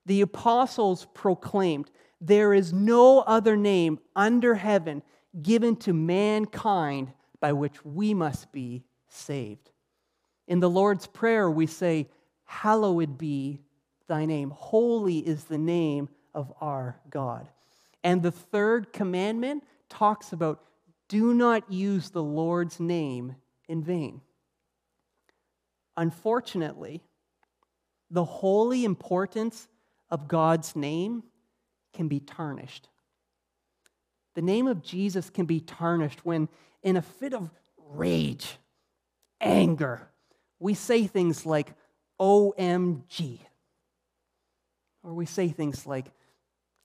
The 0.05 0.21
apostles 0.21 1.07
proclaimed, 1.13 1.91
There 2.19 2.53
is 2.53 2.73
no 2.73 3.19
other 3.19 3.55
name 3.55 3.99
under 4.15 4.55
heaven 4.55 5.03
given 5.41 5.75
to 5.77 5.93
mankind 5.93 7.13
by 7.39 7.53
which 7.53 7.83
we 7.85 8.13
must 8.13 8.51
be 8.51 8.83
saved. 9.07 9.71
In 10.47 10.59
the 10.59 10.69
Lord's 10.69 11.07
Prayer, 11.07 11.49
we 11.49 11.67
say, 11.67 12.09
Hallowed 12.45 13.17
be 13.17 13.61
thy 14.07 14.25
name. 14.25 14.49
Holy 14.49 15.19
is 15.19 15.45
the 15.45 15.57
name 15.57 16.09
of 16.33 16.53
our 16.61 16.99
God. 17.09 17.47
And 18.03 18.21
the 18.21 18.31
third 18.31 18.93
commandment 18.93 19.63
talks 19.89 20.33
about 20.33 20.63
do 21.07 21.33
not 21.33 21.71
use 21.71 22.09
the 22.09 22.23
Lord's 22.23 22.79
name 22.79 23.35
in 23.67 23.83
vain. 23.83 24.21
Unfortunately, 25.95 27.03
the 28.09 28.23
holy 28.23 28.83
importance 28.83 29.67
of 30.09 30.27
God's 30.27 30.75
name 30.75 31.23
can 31.93 32.07
be 32.07 32.19
tarnished. 32.19 32.89
The 34.35 34.41
name 34.41 34.67
of 34.67 34.81
Jesus 34.81 35.29
can 35.29 35.45
be 35.45 35.59
tarnished 35.59 36.25
when, 36.25 36.49
in 36.81 36.97
a 36.97 37.01
fit 37.01 37.33
of 37.33 37.51
rage, 37.77 38.57
anger, 39.39 40.09
we 40.59 40.73
say 40.73 41.05
things 41.05 41.45
like 41.45 41.73
OMG, 42.19 43.39
or 45.03 45.13
we 45.13 45.25
say 45.25 45.49
things 45.49 45.85
like 45.85 46.11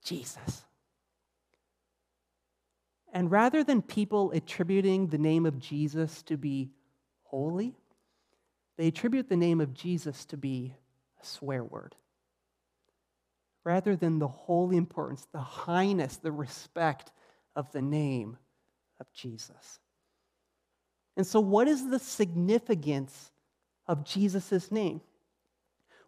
Jesus. 0.05 0.62
And 3.12 3.31
rather 3.31 3.64
than 3.64 3.83
people 3.83 4.33
attributing 4.33 5.09
the 5.09 5.19
name 5.19 5.47
of 5.47 5.59
Jesus 5.59 6.23
to 6.25 6.37
be 6.37 6.71
holy, 7.23 7.75
they 8.76 8.88
attribute 8.88 9.28
the 9.28 9.37
name 9.37 9.61
of 9.61 9.75
Jesus 9.75 10.25
to 10.26 10.37
be 10.37 10.75
a 11.21 11.26
swear 11.26 11.64
word. 11.64 11.97
Rather 13.64 13.97
than 13.97 14.19
the 14.19 14.28
holy 14.28 14.76
importance, 14.76 15.26
the 15.33 15.40
highness, 15.40 16.17
the 16.17 16.33
respect 16.33 17.12
of 17.57 17.71
the 17.73 17.83
name 17.83 18.37
of 19.00 19.12
Jesus. 19.12 19.81
And 21.17 21.26
so, 21.26 21.40
what 21.40 21.67
is 21.67 21.88
the 21.88 21.99
significance 21.99 23.33
of 23.87 24.05
Jesus' 24.05 24.71
name? 24.71 25.00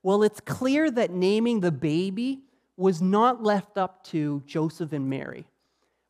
Well, 0.02 0.22
it's 0.22 0.40
clear 0.40 0.90
that 0.90 1.10
naming 1.10 1.60
the 1.60 1.72
baby 1.72 2.44
was 2.80 3.02
not 3.02 3.42
left 3.42 3.76
up 3.76 4.02
to 4.04 4.42
Joseph 4.46 4.92
and 4.92 5.10
Mary. 5.10 5.46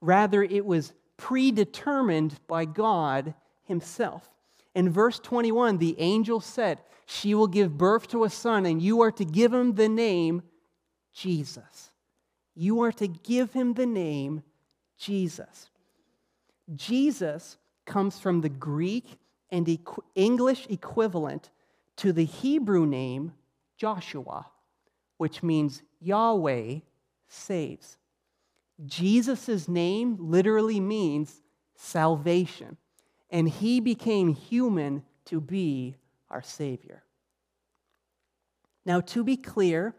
Rather, 0.01 0.43
it 0.43 0.65
was 0.65 0.93
predetermined 1.17 2.39
by 2.47 2.65
God 2.65 3.35
Himself. 3.65 4.31
In 4.77 4.89
verse 4.89 5.19
21, 5.19 5.79
the 5.79 5.97
angel 5.99 6.41
said, 6.41 6.81
She 7.07 7.35
will 7.35 7.49
give 7.49 7.77
birth 7.77 8.07
to 8.09 8.23
a 8.23 8.31
son, 8.31 8.67
and 8.67 8.81
you 8.81 9.01
are 9.01 9.11
to 9.11 9.25
give 9.25 9.53
him 9.53 9.75
the 9.75 9.89
name 9.89 10.43
Jesus. 11.13 11.91
You 12.55 12.83
are 12.83 12.93
to 12.93 13.09
give 13.09 13.53
him 13.53 13.75
the 13.75 13.87
name 13.87 14.45
Jesus. 14.97 15.71
Jesus 16.77 17.57
comes 17.85 18.21
from 18.21 18.43
the 18.43 18.49
Greek 18.49 19.19
and 19.51 19.77
English 20.15 20.69
equivalent 20.71 21.51
to 21.97 22.13
the 22.13 22.25
Hebrew 22.25 22.87
name 22.87 23.33
Joshua, 23.77 24.47
which 25.21 25.43
means 25.43 25.83
Yahweh 26.01 26.77
saves. 27.29 27.99
Jesus' 28.87 29.69
name 29.69 30.17
literally 30.19 30.81
means 30.81 31.43
salvation, 31.75 32.79
and 33.29 33.47
he 33.47 33.81
became 33.81 34.35
human 34.35 35.03
to 35.27 35.39
be 35.39 35.95
our 36.31 36.41
Savior. 36.41 37.03
Now, 38.87 39.03
to 39.03 39.23
be 39.23 39.37
clear, 39.37 39.95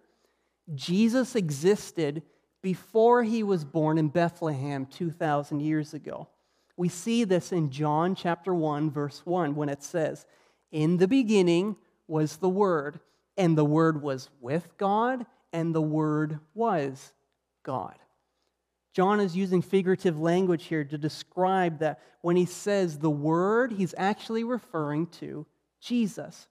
Jesus 0.73 1.35
existed 1.35 2.23
before 2.63 3.21
he 3.21 3.43
was 3.43 3.63
born 3.63 3.99
in 3.99 4.07
Bethlehem 4.07 4.87
2,000 4.87 5.59
years 5.59 5.93
ago. 5.93 6.29
We 6.75 6.89
see 6.89 7.25
this 7.25 7.51
in 7.51 7.69
John 7.69 8.15
chapter 8.15 8.55
1, 8.55 8.89
verse 8.89 9.21
1, 9.23 9.53
when 9.53 9.69
it 9.69 9.83
says, 9.83 10.25
In 10.71 10.97
the 10.97 11.07
beginning 11.07 11.75
was 12.07 12.37
the 12.37 12.49
Word, 12.49 12.99
and 13.41 13.57
the 13.57 13.65
Word 13.65 14.03
was 14.03 14.29
with 14.39 14.77
God, 14.77 15.25
and 15.51 15.74
the 15.74 15.81
Word 15.81 16.39
was 16.53 17.11
God. 17.63 17.96
John 18.94 19.20
is 19.20 19.35
using 19.35 19.63
figurative 19.63 20.20
language 20.20 20.65
here 20.65 20.83
to 20.83 20.98
describe 20.98 21.79
that 21.79 22.00
when 22.22 22.35
he 22.35 22.46
says 22.46 23.00
the 23.00 23.09
Word, 23.09 23.72
he's 23.72 23.96
actually 23.98 24.44
referring 24.44 25.07
to 25.07 25.48
Jesus. 25.81 26.48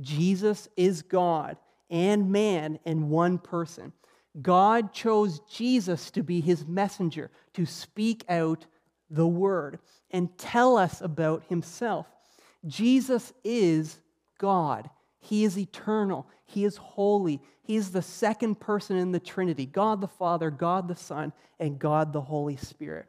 Jesus 0.00 0.68
is 0.76 1.02
God 1.02 1.56
and 1.90 2.30
man 2.30 2.78
in 2.84 3.08
one 3.08 3.38
person. 3.38 3.92
God 4.40 4.92
chose 4.92 5.40
Jesus 5.50 6.12
to 6.12 6.22
be 6.22 6.40
his 6.40 6.64
messenger, 6.68 7.32
to 7.54 7.66
speak 7.66 8.24
out 8.28 8.64
the 9.10 9.26
word 9.26 9.80
and 10.12 10.38
tell 10.38 10.76
us 10.76 11.00
about 11.00 11.42
himself. 11.48 12.06
Jesus 12.64 13.32
is 13.42 13.98
God. 14.38 14.88
He 15.28 15.44
is 15.44 15.58
eternal. 15.58 16.26
He 16.46 16.64
is 16.64 16.78
holy. 16.78 17.42
He 17.62 17.76
is 17.76 17.90
the 17.90 18.00
second 18.00 18.60
person 18.60 18.96
in 18.96 19.12
the 19.12 19.20
Trinity 19.20 19.66
God 19.66 20.00
the 20.00 20.08
Father, 20.08 20.50
God 20.50 20.88
the 20.88 20.96
Son, 20.96 21.34
and 21.60 21.78
God 21.78 22.14
the 22.14 22.22
Holy 22.22 22.56
Spirit. 22.56 23.04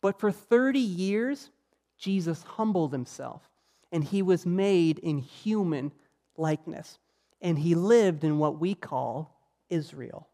But 0.00 0.20
for 0.20 0.30
30 0.30 0.78
years, 0.78 1.50
Jesus 1.98 2.44
humbled 2.44 2.92
himself 2.92 3.50
and 3.90 4.04
he 4.04 4.22
was 4.22 4.46
made 4.46 5.00
in 5.00 5.18
human 5.18 5.90
likeness. 6.36 7.00
And 7.40 7.58
he 7.58 7.74
lived 7.74 8.22
in 8.22 8.38
what 8.38 8.60
we 8.60 8.76
call 8.76 9.36
Israel. 9.68 10.28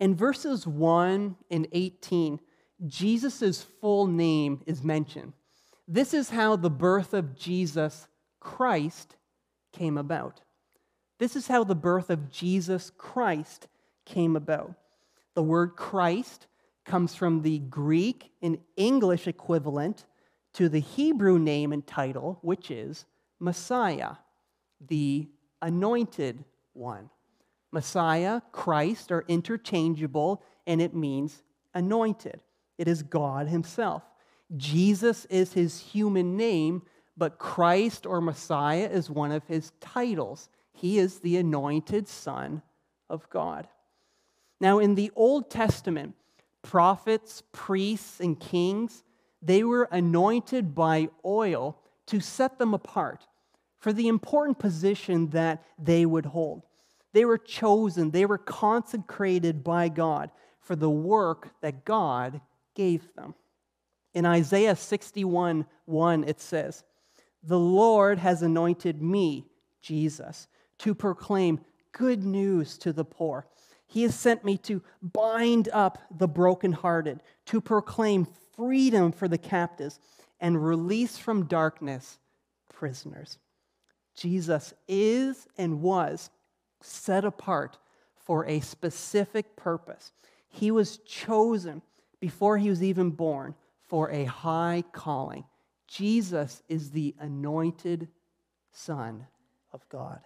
In 0.00 0.14
verses 0.14 0.66
1 0.66 1.36
and 1.50 1.68
18, 1.70 2.40
Jesus' 2.86 3.62
full 3.62 4.06
name 4.06 4.62
is 4.64 4.82
mentioned. 4.82 5.34
This 5.86 6.14
is 6.14 6.30
how 6.30 6.56
the 6.56 6.70
birth 6.70 7.12
of 7.12 7.36
Jesus 7.36 8.08
Christ 8.40 9.16
came 9.72 9.98
about. 9.98 10.40
This 11.18 11.36
is 11.36 11.48
how 11.48 11.64
the 11.64 11.74
birth 11.74 12.10
of 12.10 12.30
Jesus 12.30 12.90
Christ 12.96 13.68
came 14.04 14.36
about. 14.36 14.74
The 15.34 15.42
word 15.42 15.76
Christ 15.76 16.46
comes 16.84 17.14
from 17.14 17.42
the 17.42 17.58
Greek 17.60 18.32
and 18.42 18.58
English 18.76 19.26
equivalent 19.26 20.04
to 20.54 20.68
the 20.68 20.80
Hebrew 20.80 21.38
name 21.38 21.72
and 21.72 21.86
title, 21.86 22.38
which 22.42 22.70
is 22.70 23.06
Messiah, 23.38 24.16
the 24.86 25.28
anointed 25.60 26.44
one. 26.74 27.08
Messiah, 27.70 28.42
Christ 28.52 29.10
are 29.10 29.24
interchangeable, 29.28 30.42
and 30.66 30.82
it 30.82 30.94
means 30.94 31.42
anointed. 31.72 32.40
It 32.76 32.88
is 32.88 33.02
God 33.02 33.48
Himself. 33.48 34.02
Jesus 34.56 35.24
is 35.26 35.54
His 35.54 35.78
human 35.78 36.36
name, 36.36 36.82
but 37.16 37.38
Christ 37.38 38.06
or 38.06 38.20
Messiah 38.20 38.88
is 38.90 39.10
one 39.10 39.32
of 39.32 39.44
His 39.46 39.72
titles. 39.80 40.48
He 40.72 40.98
is 40.98 41.20
the 41.20 41.36
anointed 41.36 42.08
Son 42.08 42.62
of 43.08 43.28
God. 43.30 43.68
Now, 44.60 44.78
in 44.78 44.94
the 44.94 45.10
Old 45.16 45.50
Testament, 45.50 46.14
prophets, 46.62 47.42
priests, 47.52 48.20
and 48.20 48.38
kings, 48.38 49.02
they 49.42 49.64
were 49.64 49.88
anointed 49.90 50.74
by 50.74 51.08
oil 51.24 51.76
to 52.06 52.20
set 52.20 52.58
them 52.58 52.72
apart 52.72 53.26
for 53.78 53.92
the 53.92 54.06
important 54.06 54.58
position 54.58 55.30
that 55.30 55.64
they 55.78 56.06
would 56.06 56.26
hold. 56.26 56.62
They 57.12 57.24
were 57.24 57.38
chosen, 57.38 58.10
they 58.10 58.24
were 58.24 58.38
consecrated 58.38 59.64
by 59.64 59.88
God 59.88 60.30
for 60.60 60.76
the 60.76 60.90
work 60.90 61.50
that 61.60 61.84
God 61.84 62.40
gave 62.74 63.12
them. 63.14 63.34
In 64.14 64.24
Isaiah 64.24 64.76
61 64.76 65.66
1, 65.86 66.24
it 66.24 66.40
says, 66.40 66.84
The 67.42 67.58
Lord 67.58 68.18
has 68.18 68.42
anointed 68.42 69.02
me, 69.02 69.46
Jesus, 69.80 70.46
to 70.78 70.94
proclaim 70.94 71.60
good 71.92 72.24
news 72.24 72.78
to 72.78 72.92
the 72.92 73.04
poor. 73.04 73.46
He 73.86 74.02
has 74.04 74.14
sent 74.14 74.44
me 74.44 74.56
to 74.58 74.82
bind 75.02 75.68
up 75.72 75.98
the 76.10 76.28
brokenhearted, 76.28 77.20
to 77.46 77.60
proclaim 77.60 78.26
freedom 78.56 79.12
for 79.12 79.28
the 79.28 79.38
captives, 79.38 79.98
and 80.40 80.64
release 80.64 81.18
from 81.18 81.46
darkness 81.46 82.18
prisoners. 82.72 83.38
Jesus 84.14 84.74
is 84.88 85.46
and 85.56 85.82
was 85.82 86.30
set 86.80 87.24
apart 87.24 87.78
for 88.14 88.46
a 88.46 88.60
specific 88.60 89.56
purpose. 89.56 90.12
He 90.48 90.70
was 90.70 90.98
chosen 90.98 91.82
before 92.20 92.58
he 92.58 92.70
was 92.70 92.82
even 92.82 93.10
born 93.10 93.54
for 93.88 94.10
a 94.10 94.24
high 94.24 94.84
calling. 94.92 95.44
Jesus 95.92 96.62
is 96.68 96.90
the 96.90 97.14
anointed 97.18 98.08
Son 98.70 99.26
of 99.72 99.86
God. 99.90 100.20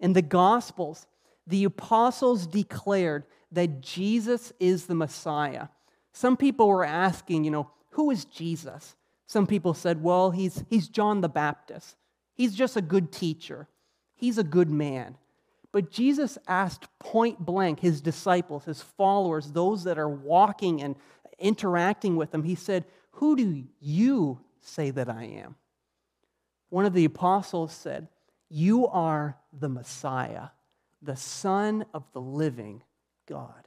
In 0.00 0.14
the 0.14 0.22
Gospels, 0.22 1.06
the 1.46 1.64
apostles 1.64 2.46
declared 2.46 3.24
that 3.52 3.82
Jesus 3.82 4.52
is 4.58 4.86
the 4.86 4.94
Messiah. 4.94 5.68
Some 6.12 6.36
people 6.36 6.68
were 6.68 6.84
asking, 6.84 7.44
you 7.44 7.50
know, 7.50 7.70
who 7.90 8.10
is 8.10 8.24
Jesus? 8.24 8.96
Some 9.26 9.46
people 9.46 9.74
said, 9.74 10.02
well, 10.02 10.30
he's, 10.30 10.64
he's 10.70 10.88
John 10.88 11.20
the 11.20 11.28
Baptist. 11.28 11.96
He's 12.34 12.54
just 12.54 12.76
a 12.76 12.82
good 12.82 13.12
teacher. 13.12 13.68
He's 14.14 14.38
a 14.38 14.44
good 14.44 14.70
man. 14.70 15.18
But 15.72 15.90
Jesus 15.90 16.38
asked 16.48 16.86
point 16.98 17.38
blank 17.44 17.80
his 17.80 18.00
disciples, 18.00 18.64
his 18.64 18.80
followers, 18.80 19.52
those 19.52 19.84
that 19.84 19.98
are 19.98 20.08
walking 20.08 20.80
and 20.80 20.96
interacting 21.38 22.16
with 22.16 22.32
him, 22.32 22.44
he 22.44 22.54
said, 22.54 22.86
Who 23.18 23.34
do 23.34 23.64
you 23.80 24.40
say 24.60 24.92
that 24.92 25.08
I 25.08 25.24
am? 25.24 25.56
One 26.68 26.84
of 26.84 26.92
the 26.92 27.04
apostles 27.04 27.72
said, 27.72 28.06
You 28.48 28.86
are 28.86 29.36
the 29.52 29.68
Messiah, 29.68 30.50
the 31.02 31.16
Son 31.16 31.84
of 31.92 32.04
the 32.12 32.20
living 32.20 32.84
God. 33.26 33.66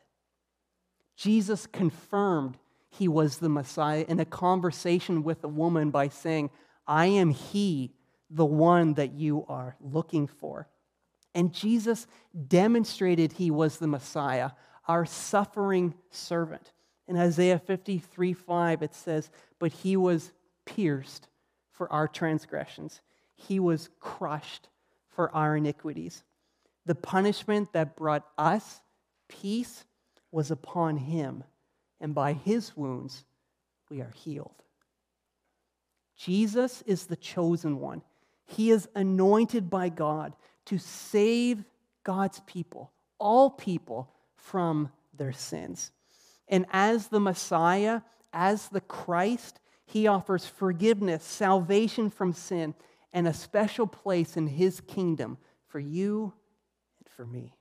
Jesus 1.18 1.68
confirmed 1.68 2.58
he 2.90 3.10
was 3.10 3.40
the 3.40 3.50
Messiah 3.50 4.06
in 4.08 4.22
a 4.22 4.26
conversation 4.26 5.22
with 5.22 5.44
a 5.44 5.50
woman 5.50 5.92
by 5.92 6.08
saying, 6.08 6.50
I 6.88 7.08
am 7.08 7.32
he, 7.32 7.92
the 8.30 8.46
one 8.46 8.94
that 8.94 9.12
you 9.16 9.46
are 9.50 9.76
looking 9.82 10.28
for. 10.28 10.70
And 11.36 11.54
Jesus 11.54 12.08
demonstrated 12.48 13.34
he 13.34 13.52
was 13.52 13.80
the 13.80 13.88
Messiah, 13.88 14.52
our 14.88 15.06
suffering 15.06 15.94
servant. 16.10 16.72
In 17.12 17.18
Isaiah 17.18 17.60
53 17.60 18.32
5, 18.32 18.82
it 18.84 18.96
says, 18.96 19.30
But 19.60 19.74
he 19.74 19.98
was 19.98 20.32
pierced 20.66 21.28
for 21.74 21.92
our 21.92 22.08
transgressions, 22.08 23.02
he 23.36 23.60
was 23.60 23.90
crushed 24.00 24.70
for 25.10 25.30
our 25.36 25.58
iniquities. 25.58 26.24
The 26.86 26.96
punishment 26.96 27.74
that 27.74 27.98
brought 27.98 28.26
us 28.38 28.80
peace 29.28 29.84
was 30.32 30.52
upon 30.52 30.96
him, 30.96 31.44
and 32.00 32.16
by 32.16 32.32
his 32.32 32.78
wounds 32.78 33.26
we 33.90 34.00
are 34.00 34.14
healed. 34.16 34.64
Jesus 36.16 36.82
is 36.84 37.08
the 37.08 37.18
chosen 37.18 37.82
one. 37.82 38.04
He 38.46 38.72
is 38.72 38.88
anointed 38.96 39.70
by 39.70 39.90
God 39.90 40.34
to 40.68 40.78
save 40.78 41.66
God's 42.06 42.40
people, 42.46 42.94
all 43.20 43.50
people, 43.50 44.14
from 44.38 44.94
their 45.14 45.34
sins. 45.34 45.92
And 46.52 46.66
as 46.72 47.08
the 47.08 47.20
Messiah, 47.20 48.02
as 48.34 48.68
the 48.68 48.82
Christ, 48.82 49.60
he 49.86 50.06
offers 50.06 50.46
forgiveness, 50.46 51.24
salvation 51.24 52.10
from 52.10 52.34
sin, 52.34 52.76
and 53.14 53.28
a 53.28 53.34
special 53.34 53.88
place 53.88 54.38
in 54.38 54.48
his 54.48 54.82
kingdom 54.82 55.38
for 55.68 55.80
you 55.80 56.34
and 57.00 57.10
for 57.10 57.26
me. 57.26 57.56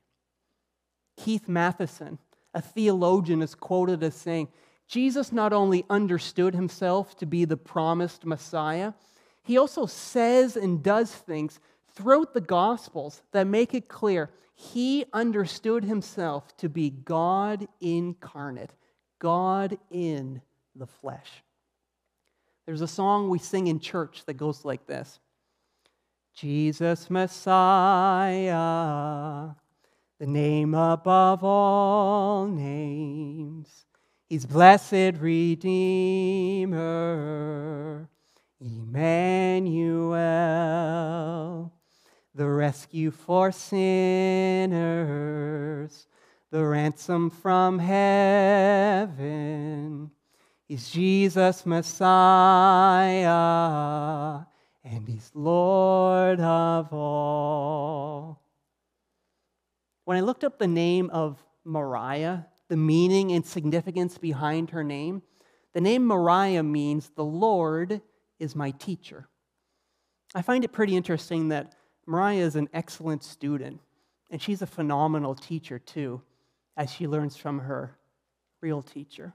Keith 1.16 1.48
Mathison, 1.48 2.18
a 2.53 2.61
theologian, 2.61 3.42
is 3.42 3.55
quoted 3.55 4.03
as 4.03 4.14
saying, 4.14 4.48
Jesus 4.88 5.31
not 5.31 5.53
only 5.53 5.85
understood 5.88 6.55
himself 6.55 7.16
to 7.18 7.26
be 7.26 7.44
the 7.44 7.57
promised 7.57 8.26
Messiah, 8.26 8.92
he 9.44 9.57
also 9.57 9.87
says 9.87 10.57
and 10.57 10.83
does 10.83 11.14
things 11.14 11.61
throughout 11.94 12.35
the 12.35 12.40
Gospels 12.40 13.22
that 13.33 13.46
make 13.46 13.72
it 13.72 13.88
clear 13.88 14.31
he 14.61 15.07
understood 15.14 15.85
himself 15.85 16.55
to 16.59 16.68
be 16.68 16.90
God 16.90 17.66
incarnate, 17.81 18.74
God 19.20 19.78
in 19.90 20.42
the 20.74 20.88
flesh. 20.88 21.30
There's 22.66 22.80
a 22.80 22.88
song 22.88 23.28
we 23.28 23.38
sing 23.38 23.68
in 23.68 23.78
church 23.78 24.24
that 24.26 24.35
goes 24.35 24.64
like 24.64 24.87
this 24.87 25.20
Jesus 26.35 27.09
Messiah, 27.11 28.50
the 30.18 30.26
name 30.26 30.74
above 30.74 31.44
all 31.44 32.46
names. 32.46 33.87
He's 34.28 34.46
blessed 34.46 35.18
Redeemer, 35.18 36.78
Emmanuel, 38.61 40.20
the 42.35 42.46
rescue 42.46 43.11
for 43.11 43.50
sinners, 43.50 43.96
the 46.50 46.64
ransom 46.64 47.30
from 47.30 47.78
heaven. 47.78 48.10
He's 50.66 50.90
Jesus 50.90 51.64
Messiah, 51.64 52.06
and 54.84 55.06
He's 55.08 55.30
Lord 55.34 56.40
of 56.40 56.92
all. 56.92 58.42
When 60.04 60.16
I 60.16 60.20
looked 60.20 60.42
up 60.42 60.58
the 60.58 60.66
name 60.66 61.08
of 61.10 61.40
Mariah, 61.64 62.40
the 62.68 62.76
meaning 62.76 63.30
and 63.32 63.46
significance 63.46 64.18
behind 64.18 64.70
her 64.70 64.82
name, 64.82 65.22
the 65.72 65.80
name 65.80 66.04
Mariah 66.06 66.64
means 66.64 67.10
the 67.10 67.24
Lord 67.24 68.00
is 68.40 68.56
my 68.56 68.72
teacher. 68.72 69.28
I 70.34 70.42
find 70.42 70.64
it 70.64 70.72
pretty 70.72 70.96
interesting 70.96 71.48
that 71.48 71.74
Mariah 72.06 72.38
is 72.38 72.56
an 72.56 72.68
excellent 72.72 73.22
student, 73.22 73.80
and 74.30 74.42
she's 74.42 74.62
a 74.62 74.66
phenomenal 74.66 75.36
teacher 75.36 75.78
too, 75.78 76.22
as 76.76 76.90
she 76.90 77.06
learns 77.06 77.37
from 77.37 77.61
her 77.61 77.96
real 78.61 78.83
teacher. 78.83 79.35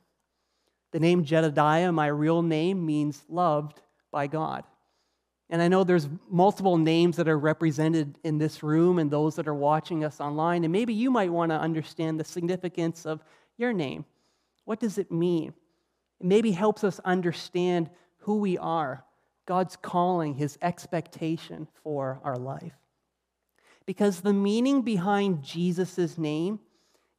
The 0.91 0.99
name 0.99 1.23
Jedediah, 1.23 1.91
my 1.91 2.07
real 2.07 2.41
name, 2.41 2.85
means 2.85 3.23
loved 3.27 3.81
by 4.11 4.27
God. 4.27 4.63
And 5.49 5.61
I 5.61 5.67
know 5.67 5.83
there's 5.83 6.09
multiple 6.29 6.77
names 6.77 7.17
that 7.17 7.27
are 7.27 7.37
represented 7.37 8.17
in 8.23 8.37
this 8.37 8.63
room 8.63 8.97
and 8.97 9.11
those 9.11 9.35
that 9.35 9.47
are 9.47 9.53
watching 9.53 10.03
us 10.03 10.19
online. 10.19 10.63
And 10.63 10.71
maybe 10.71 10.93
you 10.93 11.11
might 11.11 11.31
want 11.31 11.51
to 11.51 11.59
understand 11.59 12.19
the 12.19 12.23
significance 12.23 13.05
of 13.05 13.23
your 13.57 13.73
name. 13.73 14.05
What 14.63 14.79
does 14.79 14.97
it 14.97 15.11
mean? 15.11 15.53
It 16.19 16.25
maybe 16.25 16.51
helps 16.51 16.83
us 16.83 16.99
understand 17.05 17.89
who 18.19 18.37
we 18.37 18.57
are, 18.57 19.03
God's 19.45 19.75
calling, 19.75 20.33
His 20.33 20.57
expectation 20.61 21.67
for 21.83 22.19
our 22.23 22.37
life. 22.37 22.73
Because 23.85 24.21
the 24.21 24.33
meaning 24.33 24.81
behind 24.81 25.43
Jesus' 25.43 26.17
name 26.17 26.59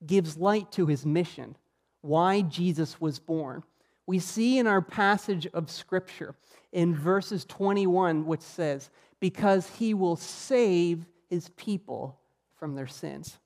gives 0.04 0.36
light 0.36 0.72
to 0.72 0.86
His 0.86 1.06
mission, 1.06 1.56
why 2.00 2.42
Jesus 2.42 3.00
was 3.00 3.18
born. 3.18 3.62
We 4.06 4.18
see 4.18 4.58
in 4.58 4.66
our 4.66 4.82
passage 4.82 5.46
of 5.52 5.70
Scripture 5.70 6.34
in 6.72 6.94
verses 6.94 7.44
21, 7.44 8.26
which 8.26 8.42
says, 8.42 8.90
Because 9.18 9.68
he 9.68 9.94
will 9.94 10.16
save 10.16 11.06
his 11.28 11.48
people 11.50 12.20
from 12.54 12.74
their 12.74 12.86
sins. 12.86 13.38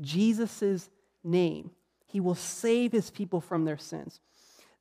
Jesus' 0.00 0.90
name. 1.24 1.70
He 2.06 2.20
will 2.20 2.34
save 2.34 2.92
his 2.92 3.10
people 3.10 3.40
from 3.40 3.64
their 3.64 3.78
sins. 3.78 4.20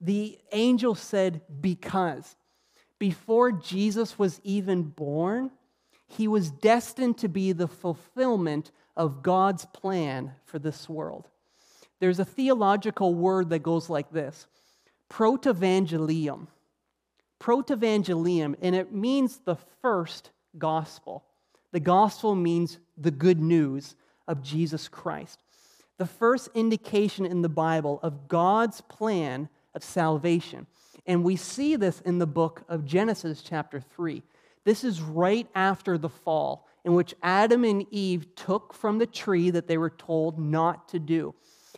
The 0.02 0.38
angel 0.52 0.96
said, 0.96 1.42
Because. 1.62 2.36
Before 3.00 3.52
Jesus 3.52 4.20
was 4.20 4.42
even 4.44 4.84
born, 4.84 5.52
he 6.08 6.28
was 6.28 6.52
destined 6.52 7.18
to 7.20 7.30
be 7.30 7.52
the 7.52 7.68
fulfillment 7.68 8.72
of 8.96 9.24
God's 9.24 9.66
plan 9.66 10.34
for 10.46 10.60
this 10.60 10.88
world. 10.88 11.28
There's 12.00 12.20
a 12.20 12.26
theological 12.26 13.14
word 13.14 13.50
that 13.50 13.60
goes 13.60 13.90
like 13.90 14.12
this 14.12 14.48
protevangelium 15.10 16.48
protevangelium, 17.42 18.56
and 18.62 18.76
it 18.76 18.94
means 18.94 19.40
the 19.40 19.58
first 19.82 20.30
gospel. 20.58 21.26
The 21.72 21.80
gospel 21.80 22.36
means 22.36 22.78
the 22.98 23.12
good 23.12 23.42
news 23.42 23.96
of 24.28 24.44
Jesus 24.44 24.88
Christ. 24.88 25.40
The 25.98 26.06
first 26.06 26.50
indication 26.54 27.26
in 27.26 27.42
the 27.42 27.50
Bible 27.50 28.00
of 28.04 28.28
God's 28.28 28.82
plan 28.82 29.50
of 29.74 29.84
salvation. 29.84 30.68
And 31.08 31.24
we 31.24 31.36
see 31.36 31.76
this 31.76 32.00
in 32.02 32.20
the 32.20 32.28
book 32.28 32.64
of 32.70 32.86
Genesis, 32.86 33.42
chapter 33.42 33.82
3. 33.82 34.22
This 34.64 34.84
is 34.84 35.02
right 35.02 35.48
after 35.56 35.98
the 35.98 36.10
fall, 36.10 36.68
in 36.84 36.94
which 36.94 37.14
Adam 37.22 37.64
and 37.64 37.86
Eve 37.92 38.34
took 38.36 38.74
from 38.74 38.98
the 38.98 39.06
tree 39.06 39.50
that 39.50 39.68
they 39.68 39.78
were 39.78 39.90
told 39.90 40.40
not 40.40 40.88
to 40.90 41.00
do. 41.00 41.34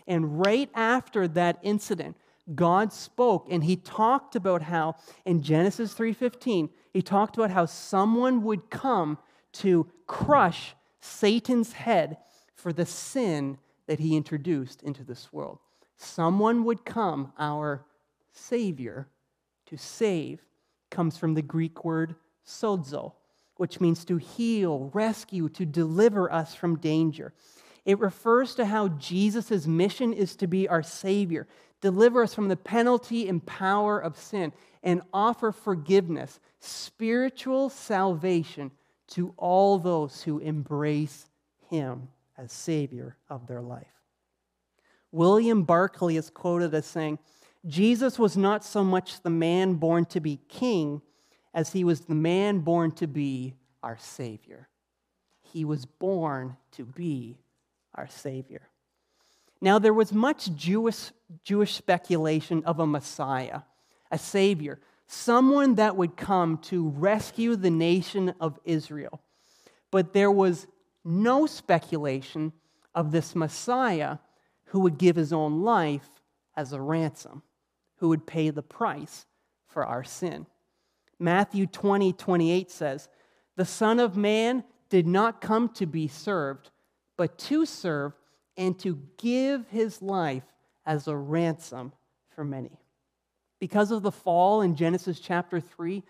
And 0.08 0.40
right 0.40 0.70
after 0.74 1.28
that 1.30 1.60
incident, 1.62 2.18
God 2.56 2.92
spoke 2.92 3.48
and 3.50 3.64
he 3.64 3.78
talked 3.78 4.36
about 4.36 4.64
how 4.64 4.96
in 5.26 5.42
Genesis 5.42 5.94
3:15 5.94 6.70
he 6.92 7.02
talked 7.02 7.38
about 7.38 7.52
how 7.52 7.66
someone 7.66 8.44
would 8.44 8.70
come 8.70 9.18
to 9.54 9.88
crush 10.08 10.76
Satan's 11.00 11.74
head 11.74 12.18
for 12.54 12.74
the 12.74 12.86
sin 12.86 13.58
that 13.88 14.00
he 14.00 14.18
introduced 14.18 14.84
into 14.84 15.04
this 15.04 15.32
world. 15.32 15.60
Someone 15.98 16.64
would 16.64 16.86
come, 16.86 17.32
our 17.38 17.86
savior, 18.32 19.10
to 19.66 19.78
save 19.78 20.46
comes 20.90 21.18
from 21.18 21.34
the 21.34 21.42
Greek 21.42 21.84
word 21.86 22.16
sozo, 22.46 23.14
which 23.64 23.80
means 23.80 24.04
to 24.04 24.18
heal, 24.18 24.92
rescue, 24.94 25.48
to 25.48 25.66
deliver 25.66 26.30
us 26.30 26.54
from 26.54 26.78
danger. 26.80 27.32
It 27.86 27.98
refers 27.98 28.56
to 28.56 28.66
how 28.66 28.90
Jesus' 28.90 29.66
mission 29.66 30.12
is 30.12 30.36
to 30.36 30.48
be 30.48 30.68
our 30.68 30.84
Savior, 30.84 31.48
deliver 31.80 32.24
us 32.24 32.34
from 32.36 32.50
the 32.50 32.58
penalty 32.58 33.30
and 33.30 33.46
power 33.46 33.98
of 33.98 34.18
sin, 34.18 34.52
and 34.84 35.02
offer 35.14 35.54
forgiveness, 35.54 36.42
spiritual 36.60 37.70
salvation 37.70 38.70
to 39.12 39.34
all 39.38 39.80
those 39.80 40.24
who 40.24 40.40
embrace 40.40 41.30
Him 41.70 42.10
as 42.38 42.52
Savior 42.52 43.16
of 43.30 43.48
their 43.48 43.62
life. 43.62 43.88
William 45.10 45.64
Barclay 45.64 46.18
is 46.18 46.30
quoted 46.30 46.74
as 46.74 46.86
saying, 46.86 47.18
Jesus 47.66 48.20
was 48.20 48.36
not 48.36 48.66
so 48.66 48.84
much 48.84 49.22
the 49.22 49.30
man 49.30 49.76
born 49.76 50.04
to 50.08 50.20
be 50.20 50.42
king 50.50 51.02
as 51.54 51.72
he 51.72 51.84
was 51.84 52.02
the 52.02 52.16
man 52.16 52.60
born 52.60 52.92
to 52.92 53.08
be 53.08 53.54
our 53.82 53.98
Savior. 53.98 54.68
He 55.42 55.66
was 55.66 55.86
born 55.86 56.58
to 56.72 56.86
be 56.86 57.38
our 57.96 58.08
Savior. 58.08 58.70
Now, 59.62 59.80
there 59.80 59.94
was 59.94 60.12
much 60.12 60.54
Jewish, 60.56 61.12
Jewish 61.44 61.76
speculation 61.76 62.64
of 62.66 62.80
a 62.80 62.88
Messiah, 62.88 63.62
a 64.12 64.18
Savior, 64.18 64.80
someone 65.08 65.76
that 65.76 65.96
would 65.96 66.18
come 66.18 66.58
to 66.58 66.90
rescue 66.90 67.56
the 67.56 67.70
nation 67.70 68.34
of 68.40 68.60
Israel. 68.66 69.22
But 69.92 70.14
there 70.14 70.32
was 70.32 70.68
no 71.06 71.46
speculation 71.46 72.52
of 72.96 73.12
this 73.12 73.36
Messiah 73.36 74.18
who 74.66 74.80
would 74.82 74.98
give 74.98 75.16
his 75.16 75.32
own 75.32 75.62
life 75.62 76.10
as 76.58 76.74
a 76.74 76.82
ransom, 76.82 77.44
who 77.98 78.10
would 78.10 78.26
pay 78.26 78.50
the 78.50 78.64
price 78.64 79.26
for 79.68 79.86
our 79.86 80.04
sin. 80.04 80.46
Matthew 81.24 81.68
20, 81.68 82.12
28 82.12 82.70
says, 82.70 83.08
The 83.56 83.64
Son 83.64 84.02
of 84.02 84.18
Man 84.18 84.66
did 84.90 85.08
not 85.08 85.40
come 85.40 85.70
to 85.70 85.86
be 85.86 86.10
served, 86.10 86.70
but 87.18 87.38
to 87.38 87.66
serve 87.66 88.12
and 88.58 88.78
to 88.80 89.00
give 89.18 89.66
his 89.70 90.02
life 90.02 90.44
as 90.86 91.08
a 91.08 91.16
ransom 91.16 91.94
for 92.36 92.44
many. 92.44 92.78
Because 93.62 93.90
of 93.90 94.04
the 94.04 94.12
fall 94.12 94.62
in 94.62 94.76
Genesis 94.76 95.22
chapter 95.22 95.62
3, 95.62 96.04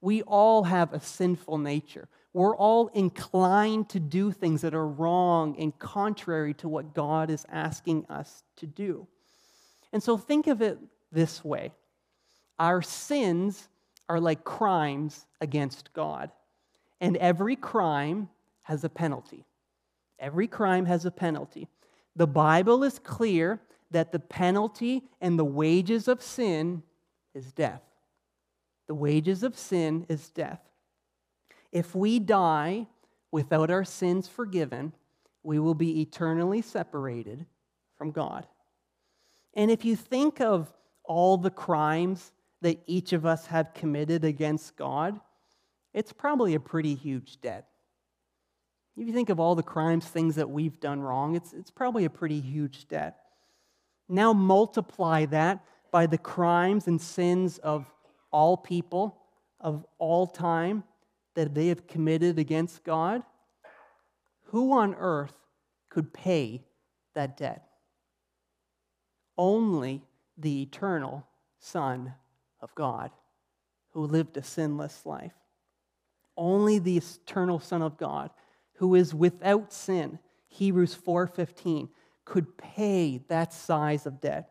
we 0.00 0.22
all 0.22 0.62
have 0.62 0.94
a 0.94 1.00
sinful 1.00 1.58
nature. 1.58 2.08
We're 2.32 2.56
all 2.56 2.86
inclined 2.94 3.88
to 3.88 3.98
do 3.98 4.30
things 4.30 4.60
that 4.60 4.72
are 4.72 4.86
wrong 4.86 5.56
and 5.58 5.76
contrary 5.80 6.54
to 6.54 6.68
what 6.68 6.94
God 6.94 7.28
is 7.28 7.44
asking 7.50 8.06
us 8.06 8.44
to 8.58 8.68
do. 8.68 9.08
And 9.92 10.00
so 10.00 10.16
think 10.16 10.46
of 10.46 10.62
it 10.62 10.78
this 11.10 11.44
way 11.44 11.72
our 12.60 12.82
sins 12.82 13.69
are 14.10 14.18
like 14.18 14.42
crimes 14.42 15.24
against 15.40 15.92
God, 15.92 16.32
and 17.00 17.16
every 17.18 17.54
crime 17.54 18.28
has 18.62 18.82
a 18.82 18.88
penalty. 18.88 19.44
Every 20.18 20.48
crime 20.48 20.84
has 20.86 21.04
a 21.06 21.12
penalty. 21.12 21.68
The 22.16 22.26
Bible 22.26 22.82
is 22.82 22.98
clear 22.98 23.60
that 23.92 24.10
the 24.10 24.18
penalty 24.18 25.04
and 25.20 25.38
the 25.38 25.44
wages 25.44 26.08
of 26.08 26.22
sin 26.22 26.82
is 27.36 27.52
death. 27.52 27.82
The 28.88 28.96
wages 28.96 29.44
of 29.44 29.56
sin 29.56 30.06
is 30.08 30.28
death. 30.30 30.60
If 31.70 31.94
we 31.94 32.18
die 32.18 32.88
without 33.30 33.70
our 33.70 33.84
sins 33.84 34.26
forgiven, 34.26 34.92
we 35.44 35.60
will 35.60 35.74
be 35.74 36.00
eternally 36.00 36.62
separated 36.62 37.46
from 37.96 38.10
God. 38.10 38.44
And 39.54 39.70
if 39.70 39.84
you 39.84 39.94
think 39.94 40.40
of 40.40 40.72
all 41.04 41.36
the 41.36 41.50
crimes 41.50 42.32
that 42.62 42.80
each 42.86 43.12
of 43.12 43.24
us 43.24 43.46
have 43.46 43.74
committed 43.74 44.24
against 44.24 44.76
God, 44.76 45.20
it's 45.94 46.12
probably 46.12 46.54
a 46.54 46.60
pretty 46.60 46.94
huge 46.94 47.40
debt. 47.40 47.66
If 48.96 49.06
you 49.06 49.12
think 49.12 49.30
of 49.30 49.40
all 49.40 49.54
the 49.54 49.62
crimes, 49.62 50.06
things 50.06 50.36
that 50.36 50.50
we've 50.50 50.78
done 50.78 51.00
wrong, 51.00 51.34
it's, 51.34 51.52
it's 51.52 51.70
probably 51.70 52.04
a 52.04 52.10
pretty 52.10 52.40
huge 52.40 52.86
debt. 52.88 53.16
Now 54.08 54.32
multiply 54.32 55.26
that 55.26 55.64
by 55.90 56.06
the 56.06 56.18
crimes 56.18 56.86
and 56.86 57.00
sins 57.00 57.58
of 57.58 57.90
all 58.30 58.56
people, 58.56 59.16
of 59.60 59.86
all 59.98 60.26
time, 60.26 60.84
that 61.34 61.54
they 61.54 61.68
have 61.68 61.86
committed 61.86 62.38
against 62.38 62.84
God. 62.84 63.22
Who 64.46 64.72
on 64.72 64.94
earth 64.98 65.34
could 65.88 66.12
pay 66.12 66.64
that 67.14 67.36
debt. 67.36 67.66
Only 69.38 70.02
the 70.36 70.62
eternal 70.62 71.26
Son 71.58 72.14
of 72.60 72.74
God 72.74 73.10
who 73.90 74.06
lived 74.06 74.36
a 74.36 74.42
sinless 74.42 75.04
life. 75.04 75.34
Only 76.36 76.78
the 76.78 76.98
eternal 76.98 77.58
Son 77.58 77.82
of 77.82 77.98
God 77.98 78.30
who 78.74 78.94
is 78.94 79.14
without 79.14 79.72
sin, 79.72 80.18
Hebrews 80.48 80.94
4:15, 80.94 81.90
could 82.24 82.56
pay 82.56 83.18
that 83.28 83.52
size 83.52 84.06
of 84.06 84.20
debt. 84.20 84.50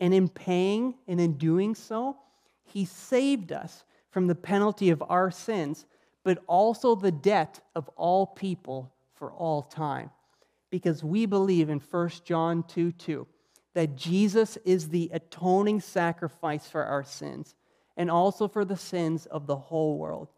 And 0.00 0.12
in 0.12 0.28
paying 0.28 0.98
and 1.06 1.20
in 1.20 1.38
doing 1.38 1.74
so, 1.74 2.18
he 2.64 2.84
saved 2.84 3.52
us 3.52 3.84
from 4.10 4.26
the 4.26 4.34
penalty 4.34 4.90
of 4.90 5.02
our 5.08 5.30
sins, 5.30 5.86
but 6.24 6.42
also 6.48 6.94
the 6.94 7.12
debt 7.12 7.60
of 7.76 7.88
all 7.90 8.26
people 8.26 8.92
for 9.14 9.32
all 9.32 9.62
time. 9.62 10.10
Because 10.70 11.04
we 11.04 11.26
believe 11.26 11.68
in 11.68 11.78
1 11.78 12.24
John 12.24 12.64
2 12.64 12.92
2 12.92 13.26
that 13.74 13.96
Jesus 13.96 14.58
is 14.64 14.88
the 14.88 15.10
atoning 15.12 15.80
sacrifice 15.80 16.66
for 16.66 16.84
our 16.84 17.04
sins 17.04 17.54
and 17.96 18.10
also 18.10 18.48
for 18.48 18.64
the 18.64 18.76
sins 18.76 19.26
of 19.26 19.46
the 19.46 19.56
whole 19.56 19.98
world. 19.98 20.28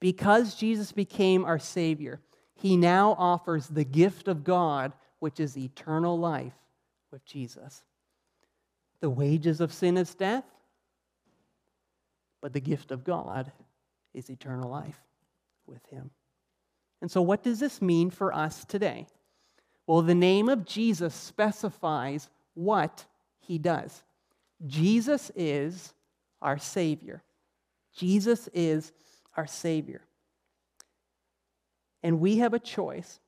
Because 0.00 0.54
Jesus 0.54 0.92
became 0.92 1.44
our 1.44 1.58
Savior, 1.58 2.20
he 2.54 2.76
now 2.76 3.14
offers 3.18 3.66
the 3.66 3.84
gift 3.84 4.28
of 4.28 4.44
God, 4.44 4.92
which 5.18 5.40
is 5.40 5.56
eternal 5.56 6.18
life 6.18 6.54
with 7.10 7.24
Jesus. 7.24 7.82
The 9.00 9.10
wages 9.10 9.60
of 9.60 9.72
sin 9.72 9.96
is 9.96 10.14
death, 10.14 10.44
but 12.40 12.52
the 12.52 12.60
gift 12.60 12.90
of 12.90 13.04
God 13.04 13.52
is 14.14 14.30
eternal 14.30 14.70
life 14.70 15.00
with 15.66 15.84
Him. 15.86 16.10
And 17.02 17.10
so, 17.10 17.20
what 17.20 17.42
does 17.42 17.60
this 17.60 17.82
mean 17.82 18.10
for 18.10 18.34
us 18.34 18.64
today? 18.64 19.06
Well, 19.86 20.02
the 20.02 20.14
name 20.14 20.48
of 20.48 20.64
Jesus 20.64 21.14
specifies 21.14 22.30
what 22.56 23.04
He 23.38 23.58
does. 23.58 24.02
Jesus 24.66 25.30
is 25.36 25.94
our 26.42 26.58
Savior. 26.58 27.22
Jesus 27.94 28.48
is 28.52 28.92
our 29.36 29.46
Savior. 29.46 30.02
And 32.02 32.20
we 32.20 32.38
have 32.38 32.54
a 32.54 32.58
choice 32.58 33.20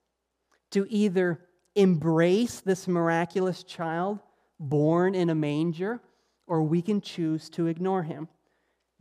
to 0.71 0.87
either 0.89 1.41
embrace 1.75 2.61
this 2.61 2.89
miraculous 2.89 3.63
child 3.63 4.19
born 4.59 5.15
in 5.15 5.31
a 5.31 5.35
manger 5.35 6.01
or 6.47 6.63
we 6.63 6.83
can 6.83 7.01
choose 7.01 7.49
to 7.51 7.67
ignore 7.67 8.03
him. 8.03 8.29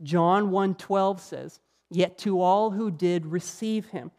John 0.02 0.50
1:12 0.50 1.20
says, 1.20 1.60
"Yet 1.90 2.18
to 2.18 2.40
all 2.40 2.70
who 2.70 2.90
did 2.90 3.26
receive 3.26 3.88
him, 3.88 4.12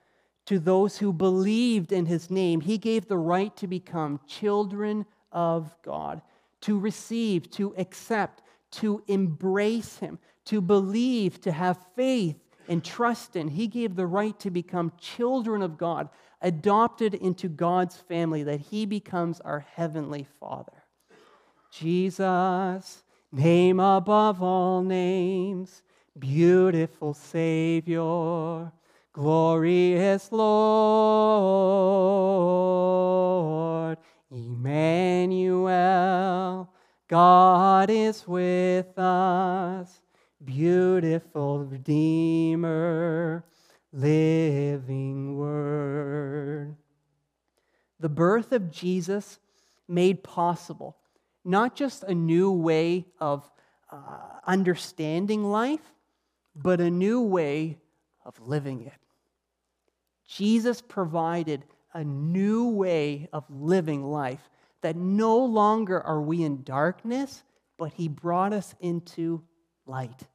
to 0.45 0.59
those 0.59 0.97
who 0.97 1.13
believed 1.13 1.91
in 1.91 2.07
his 2.07 2.29
name, 2.29 2.61
he 2.61 2.77
gave 2.77 3.07
the 3.07 3.17
right 3.17 3.55
to 3.57 3.67
become 3.67 4.19
children 4.25 5.05
of 5.31 5.75
God, 5.83 6.21
to 6.61 6.77
receive, 6.79 7.49
to 7.51 7.73
accept, 7.77 8.41
to 8.71 9.03
embrace 9.07 9.97
him, 9.97 10.19
to 10.45 10.61
believe, 10.61 11.39
to 11.41 11.51
have 11.51 11.77
faith 11.95 12.37
and 12.67 12.83
trust 12.83 13.35
in. 13.35 13.47
He 13.47 13.67
gave 13.67 13.95
the 13.95 14.07
right 14.07 14.39
to 14.39 14.49
become 14.51 14.91
children 14.99 15.61
of 15.61 15.77
God, 15.77 16.09
adopted 16.41 17.13
into 17.13 17.47
God's 17.49 17.97
family, 17.97 18.43
that 18.43 18.59
he 18.59 18.85
becomes 18.85 19.41
our 19.41 19.65
heavenly 19.75 20.27
Father. 20.39 20.83
Jesus, 21.71 23.03
name 23.31 23.79
above 23.79 24.41
all 24.41 24.81
names, 24.81 25.83
beautiful 26.17 27.13
Savior, 27.13 28.71
glorious 29.13 30.31
Lord, 30.31 30.49
Emmanuel, 34.31 35.69
God 37.07 37.89
is 37.89 38.27
with 38.27 38.97
us 38.97 40.01
beautiful 40.43 41.59
Redeemer, 41.65 43.43
living 43.91 45.37
Word. 45.37 46.75
The 47.99 48.09
birth 48.09 48.51
of 48.51 48.71
Jesus 48.71 49.39
made 49.87 50.23
possible 50.23 50.95
not 51.43 51.75
just 51.75 52.03
a 52.03 52.13
new 52.13 52.51
way 52.51 53.05
of 53.19 53.49
uh, 53.91 53.97
understanding 54.45 55.43
life, 55.43 55.93
but 56.55 56.79
a 56.79 56.91
new 56.91 57.21
way 57.21 57.77
of 58.23 58.39
living 58.39 58.85
it. 58.85 58.93
Jesus 60.27 60.81
provided 60.81 61.65
a 61.93 62.03
new 62.03 62.69
way 62.69 63.29
of 63.33 63.45
living 63.49 64.03
life 64.03 64.49
that 64.81 64.95
no 64.95 65.37
longer 65.37 66.01
are 66.01 66.21
we 66.21 66.43
in 66.43 66.63
darkness, 66.63 67.43
but 67.77 67.93
he 67.93 68.07
brought 68.07 68.53
us 68.53 68.75
into 68.79 69.41
light. 69.85 70.27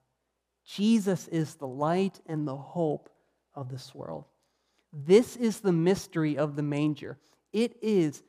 Jesus 0.64 1.28
is 1.28 1.54
the 1.54 1.66
light 1.66 2.20
and 2.26 2.46
the 2.46 2.56
hope 2.56 3.08
of 3.54 3.68
this 3.68 3.94
world. 3.94 4.24
This 4.92 5.36
is 5.36 5.60
the 5.60 5.72
mystery 5.72 6.38
of 6.38 6.56
the 6.56 6.62
manger. 6.62 7.18
It 7.52 7.76
is 7.82 8.22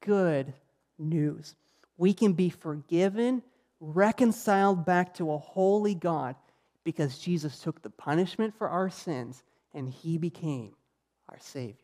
good 0.00 0.52
news. 0.98 1.54
We 1.96 2.12
can 2.14 2.32
be 2.32 2.48
forgiven, 2.48 3.42
reconciled 3.80 4.84
back 4.84 5.14
to 5.14 5.32
a 5.32 5.38
holy 5.38 5.94
God 5.94 6.36
because 6.84 7.18
Jesus 7.18 7.58
took 7.60 7.82
the 7.82 7.90
punishment 7.90 8.54
for 8.56 8.68
our 8.68 8.90
sins 8.90 9.42
and 9.74 9.88
he 9.88 10.18
became 10.18 10.74
our 11.28 11.38
Savior. 11.38 11.81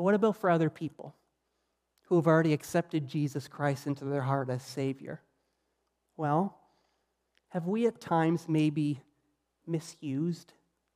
But 0.00 0.04
what 0.04 0.14
about 0.14 0.38
for 0.38 0.48
other 0.48 0.70
people 0.70 1.14
who 2.04 2.16
have 2.16 2.26
already 2.26 2.54
accepted 2.54 3.06
Jesus 3.06 3.46
Christ 3.48 3.86
into 3.86 4.06
their 4.06 4.22
heart 4.22 4.48
as 4.48 4.62
Savior? 4.62 5.20
Well, 6.16 6.58
have 7.50 7.66
we 7.66 7.86
at 7.86 8.00
times 8.00 8.48
maybe 8.48 9.02
misused 9.66 10.54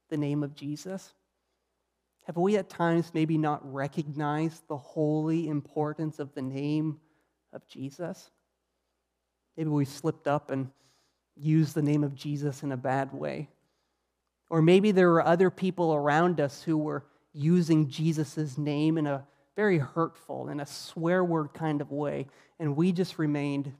the 0.08 0.16
name 0.16 0.42
of 0.42 0.54
Jesus? 0.54 1.12
Have 2.22 2.38
we 2.38 2.56
at 2.56 2.70
times 2.70 3.10
maybe 3.12 3.36
not 3.36 3.70
recognized 3.70 4.66
the 4.68 4.78
holy 4.78 5.48
importance 5.48 6.18
of 6.18 6.32
the 6.32 6.40
name 6.40 6.98
of 7.52 7.66
Jesus? 7.66 8.30
Maybe 9.54 9.68
we 9.68 9.84
slipped 9.84 10.26
up 10.26 10.50
and 10.50 10.70
used 11.36 11.74
the 11.74 11.82
name 11.82 12.04
of 12.04 12.14
Jesus 12.14 12.62
in 12.62 12.72
a 12.72 12.78
bad 12.78 13.12
way. 13.12 13.50
Or 14.48 14.62
maybe 14.62 14.92
there 14.92 15.10
were 15.10 15.26
other 15.26 15.50
people 15.50 15.92
around 15.92 16.40
us 16.40 16.62
who 16.62 16.78
were 16.78 17.04
using 17.34 17.88
Jesus' 17.88 18.56
name 18.56 18.96
in 18.96 19.06
a 19.06 19.26
very 19.56 19.78
hurtful, 19.78 20.48
in 20.48 20.60
a 20.60 20.66
swear 20.66 21.22
word 21.22 21.52
kind 21.52 21.80
of 21.80 21.90
way, 21.90 22.26
and 22.58 22.76
we 22.76 22.92
just 22.92 23.18
remained 23.18 23.72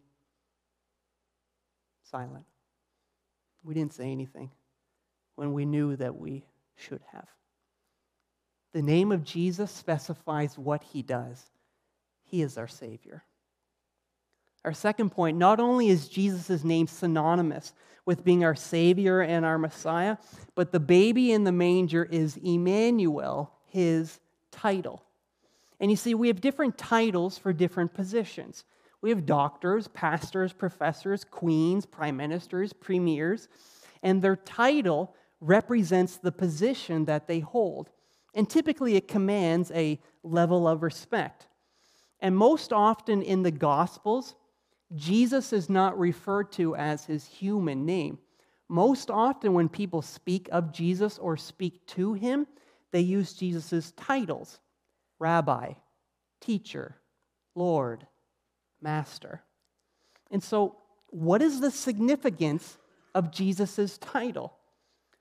silent. 2.11 2.45
We 3.62 3.75
didn't 3.75 3.95
say 3.95 4.11
anything 4.11 4.51
when 5.37 5.53
we 5.53 5.64
knew 5.64 5.97
that 5.97 6.17
we 6.17 6.45
should 6.77 7.01
have. 7.12 7.29
The 8.73 8.83
name 8.83 9.12
of 9.12 9.25
Jesus 9.25 9.71
specifies 9.71 10.59
what 10.59 10.83
he 10.83 11.03
does. 11.03 11.51
He 12.25 12.43
is 12.43 12.59
our 12.59 12.69
Savior. 12.69 13.23
Our 14.64 14.72
second 14.72 15.11
point 15.11 15.37
not 15.37 15.61
only 15.61 15.88
is 15.88 16.09
Jesus' 16.09 16.64
name 16.64 16.87
synonymous 16.87 17.74
with 18.07 18.24
being 18.24 18.44
our 18.44 18.55
Savior 18.55 19.20
and 19.20 19.44
our 19.44 19.59
Messiah, 19.59 20.16
but 20.55 20.72
the 20.72 20.81
baby 20.81 21.33
in 21.33 21.44
the 21.44 21.53
manger 21.53 22.05
is 22.05 22.37
Emmanuel, 22.38 23.53
his 23.66 24.20
title. 24.50 25.03
And 25.81 25.90
you 25.90 25.96
see, 25.96 26.14
we 26.14 26.29
have 26.29 26.40
different 26.40 26.79
titles 26.79 27.37
for 27.37 27.53
different 27.53 27.92
positions. 27.92 28.64
We 29.00 29.11
have 29.11 29.27
doctors, 29.27 29.88
pastors, 29.88 30.53
professors, 30.53 31.24
queens, 31.24 31.85
prime 31.85 32.16
ministers, 32.16 32.72
premiers, 32.72 33.48
and 34.03 34.22
their 34.22 34.37
title 34.37 35.14
represents 35.40 36.16
the 36.16 36.33
position 36.33 37.05
that 37.05 37.27
they 37.27 37.40
hold. 37.40 37.90
And 38.35 38.48
typically 38.48 38.96
it 38.96 39.09
commands 39.09 39.70
a 39.72 40.00
level 40.22 40.66
of 40.66 40.83
respect. 40.83 41.48
And 42.20 42.35
most 42.35 42.72
often 42.72 43.20
in 43.20 43.42
the 43.42 43.50
Gospels, 43.50 44.35
Jesus 44.94 45.52
is 45.52 45.68
not 45.68 45.98
referred 45.98 46.52
to 46.52 46.76
as 46.76 47.04
his 47.04 47.26
human 47.26 47.85
name. 47.85 48.18
Most 48.68 49.11
often, 49.11 49.52
when 49.52 49.68
people 49.68 50.02
speak 50.02 50.48
of 50.52 50.72
Jesus 50.72 51.18
or 51.18 51.37
speak 51.37 51.87
to 51.88 52.14
him, 52.14 52.46
they 52.92 53.00
use 53.00 53.33
Jesus' 53.33 53.92
titles 53.92 54.61
rabbi, 55.18 55.72
teacher, 56.40 56.96
Lord, 57.54 58.07
master. 58.80 59.42
And 60.30 60.42
so, 60.42 60.76
what 61.09 61.42
is 61.42 61.61
the 61.61 61.70
significance 61.70 62.78
of 63.14 63.30
Jesus' 63.30 63.98
title? 63.98 64.54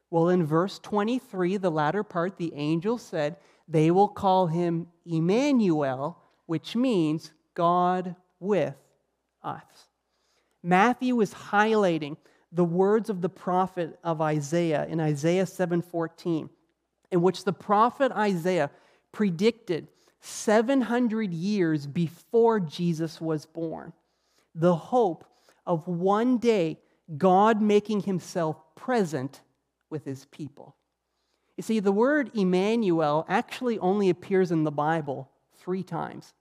Well, 0.09 0.29
in 0.29 0.45
verse 0.45 0.79
23, 0.79 1.57
the 1.57 1.71
latter 1.71 2.03
part, 2.03 2.37
the 2.37 2.53
angel 2.53 2.97
said, 2.97 3.37
They 3.67 3.91
will 3.91 4.07
call 4.07 4.47
him 4.47 4.87
Emmanuel, 5.05 6.19
which 6.45 6.75
means 6.75 7.31
God 7.55 8.15
with 8.39 8.75
us. 9.43 9.63
Matthew 10.61 11.19
is 11.21 11.33
highlighting 11.33 12.17
the 12.51 12.63
words 12.63 13.09
of 13.09 13.21
the 13.21 13.29
prophet 13.29 13.99
of 14.03 14.21
Isaiah 14.21 14.85
in 14.85 14.99
Isaiah 14.99 15.45
7:14, 15.45 16.49
in 17.11 17.21
which 17.21 17.43
the 17.43 17.53
prophet 17.53 18.11
Isaiah 18.11 18.69
predicted 19.11 19.87
700 20.19 21.33
years 21.33 21.85
before 21.85 22.59
Jesus 22.59 23.19
was 23.19 23.45
born. 23.45 23.93
The 24.55 24.75
hope 24.75 25.25
of 25.65 25.87
one 25.87 26.37
day 26.37 26.79
God 27.17 27.61
making 27.61 28.01
himself 28.01 28.57
present 28.75 29.41
with 29.89 30.05
his 30.05 30.25
people. 30.25 30.75
You 31.57 31.63
see, 31.63 31.79
the 31.79 31.91
word 31.91 32.31
Emmanuel 32.33 33.25
actually 33.27 33.77
only 33.79 34.09
appears 34.09 34.51
in 34.51 34.63
the 34.63 34.71
Bible 34.71 35.29
three 35.57 35.83
times. 35.83 36.33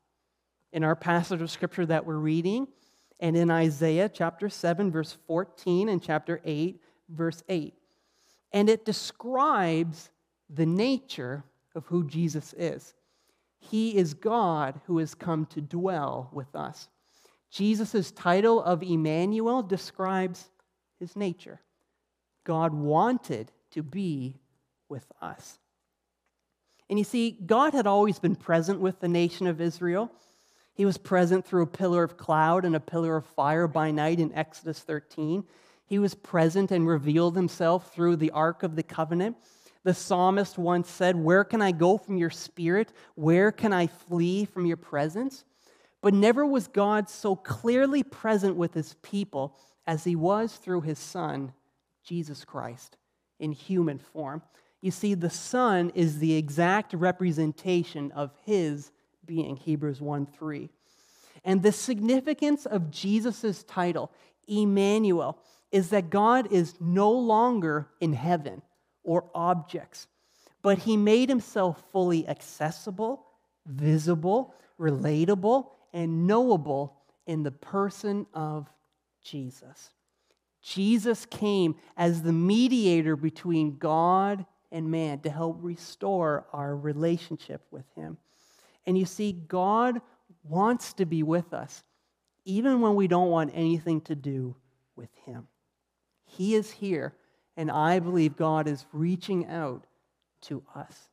In 0.73 0.85
our 0.85 0.97
passage 0.97 1.43
of 1.43 1.51
scripture 1.51 1.85
that 1.87 2.07
we're 2.07 2.17
reading, 2.17 2.69
and 3.23 3.37
in 3.37 3.53
Isaiah 3.53 4.11
chapter 4.13 4.49
7, 4.49 4.91
verse 4.91 5.17
14, 5.29 5.89
and 5.89 6.03
chapter 6.03 6.41
8, 6.45 6.83
verse 7.09 7.45
8. 7.49 7.73
And 8.53 8.69
it 8.69 8.85
describes 8.85 10.11
the 10.51 10.67
nature 10.67 11.45
of 11.77 11.87
who 11.87 12.05
Jesus 12.05 12.53
is. 12.59 12.95
He 13.61 13.97
is 13.97 14.13
God 14.13 14.81
who 14.87 14.99
has 14.99 15.15
come 15.15 15.47
to 15.47 15.61
dwell 15.61 16.31
with 16.33 16.55
us. 16.57 16.89
Jesus' 17.49 18.11
title 18.11 18.61
of 18.61 18.83
Emmanuel 18.83 19.63
describes 19.63 20.51
his 20.99 21.15
nature. 21.15 21.61
God 22.43 22.75
wanted 22.75 23.53
to 23.71 23.85
be 23.85 24.41
with 24.89 25.07
us. 25.21 25.61
And 26.91 26.99
you 26.99 27.05
see, 27.05 27.31
God 27.31 27.73
had 27.73 27.87
always 27.87 28.19
been 28.19 28.35
present 28.35 28.81
with 28.81 28.99
the 28.99 29.09
nation 29.09 29.47
of 29.47 29.61
Israel. 29.61 30.11
He 30.75 30.85
was 30.85 30.99
present 30.99 31.45
through 31.45 31.63
a 31.63 31.67
pillar 31.67 32.03
of 32.03 32.17
cloud 32.17 32.65
and 32.65 32.75
a 32.75 32.81
pillar 32.81 33.17
of 33.17 33.27
fire 33.27 33.69
by 33.69 33.91
night 33.91 34.19
in 34.19 34.33
Exodus 34.35 34.81
13. 34.81 35.45
He 35.85 35.99
was 35.99 36.15
present 36.15 36.71
and 36.71 36.87
revealed 36.87 37.37
himself 37.37 37.93
through 37.93 38.17
the 38.17 38.31
Ark 38.31 38.63
of 38.63 38.77
the 38.77 38.83
Covenant. 38.83 39.37
The 39.85 39.95
psalmist 39.95 40.57
once 40.57 40.89
said, 40.89 41.17
Where 41.17 41.45
can 41.45 41.61
I 41.61 41.73
go 41.73 41.99
from 41.99 42.17
your 42.17 42.31
spirit? 42.31 42.93
Where 43.15 43.53
can 43.53 43.73
I 43.73 43.89
flee 43.89 44.45
from 44.45 44.65
your 44.65 44.77
presence? 44.77 45.45
But 46.01 46.15
never 46.15 46.47
was 46.47 46.69
God 46.69 47.09
so 47.09 47.37
clearly 47.37 48.03
present 48.03 48.57
with 48.57 48.75
his 48.75 48.95
people 49.03 49.59
as 49.87 50.05
he 50.05 50.17
was 50.17 50.57
through 50.57 50.83
his 50.83 50.99
Son, 50.99 51.53
Jesus 52.05 52.45
Christ, 52.45 52.97
in 53.39 53.53
human 53.53 53.99
form. 53.99 54.43
You 54.81 54.91
see, 54.91 55.15
the 55.15 55.31
Son 55.31 55.91
is 55.95 56.19
the 56.19 56.35
exact 56.35 56.95
representation 56.95 58.11
of 58.13 58.33
his 58.45 58.91
being, 59.25 59.57
Hebrews 59.57 60.01
1 60.01 60.27
3. 60.27 60.71
And 61.45 61.63
the 61.63 61.73
significance 61.73 62.67
of 62.67 62.91
Jesus' 62.91 63.63
title, 63.65 64.11
Emmanuel, 64.47 65.39
is 65.71 65.91
that 65.91 66.11
God 66.11 66.53
is 66.53 66.75
no 66.81 67.11
longer 67.11 67.89
in 68.01 68.13
heaven 68.13 68.63
or 69.03 69.25
objects, 69.35 70.07
but 70.61 70.79
he 70.79 70.97
made 70.97 71.29
himself 71.29 71.83
fully 71.91 72.29
accessible, 72.29 73.27
visible, 73.67 74.55
relatable, 74.79 75.69
and 75.93 76.27
knowable 76.27 76.97
in 77.27 77.43
the 77.43 77.51
person 77.51 78.27
of 78.35 78.69
Jesus. 79.25 79.91
Jesus 80.63 81.27
came 81.27 81.75
as 81.97 82.23
the 82.23 82.33
mediator 82.33 83.17
between 83.17 83.79
God 83.79 84.47
and 84.71 84.91
man 84.91 85.21
to 85.21 85.31
help 85.31 85.59
restore 85.61 86.47
our 86.53 86.77
relationship 86.77 87.67
with 87.71 87.85
him. 87.97 88.17
And 88.87 88.99
you 88.99 89.05
see, 89.05 89.33
God 89.33 90.01
wants 90.43 90.93
to 90.95 91.07
be 91.07 91.23
with 91.23 91.53
us, 91.53 91.85
even 92.45 92.81
when 92.81 92.95
we 92.95 93.07
don't 93.07 93.31
want 93.31 93.53
anything 93.55 94.01
to 94.03 94.15
do 94.15 94.57
with 94.97 95.11
him. 95.25 95.47
He 96.25 96.55
is 96.55 96.71
here, 96.71 97.15
and 97.57 97.71
I 97.71 98.01
believe 98.01 98.37
God 98.37 98.67
is 98.67 98.87
reaching 98.93 99.47
out 99.47 99.87
to 100.43 100.63
us. 100.75 101.09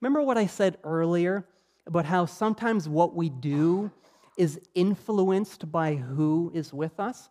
Remember 0.00 0.22
what 0.22 0.38
I 0.38 0.46
said 0.46 0.78
earlier 0.82 1.46
about 1.86 2.04
how 2.04 2.26
sometimes 2.26 2.88
what 2.88 3.14
we 3.14 3.28
do 3.28 3.90
is 4.36 4.60
influenced 4.74 5.70
by 5.70 5.94
who 5.94 6.50
is 6.54 6.72
with 6.72 6.98
us? 6.98 7.28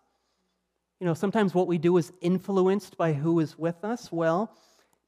You 0.99 1.07
know, 1.07 1.13
sometimes 1.13 1.53
what 1.53 1.67
we 1.67 1.77
do 1.77 1.97
is 1.97 2.13
influenced 2.21 2.95
by 2.95 3.13
who 3.13 3.39
is 3.39 3.57
with 3.57 3.83
us. 3.83 4.11
Well, 4.11 4.55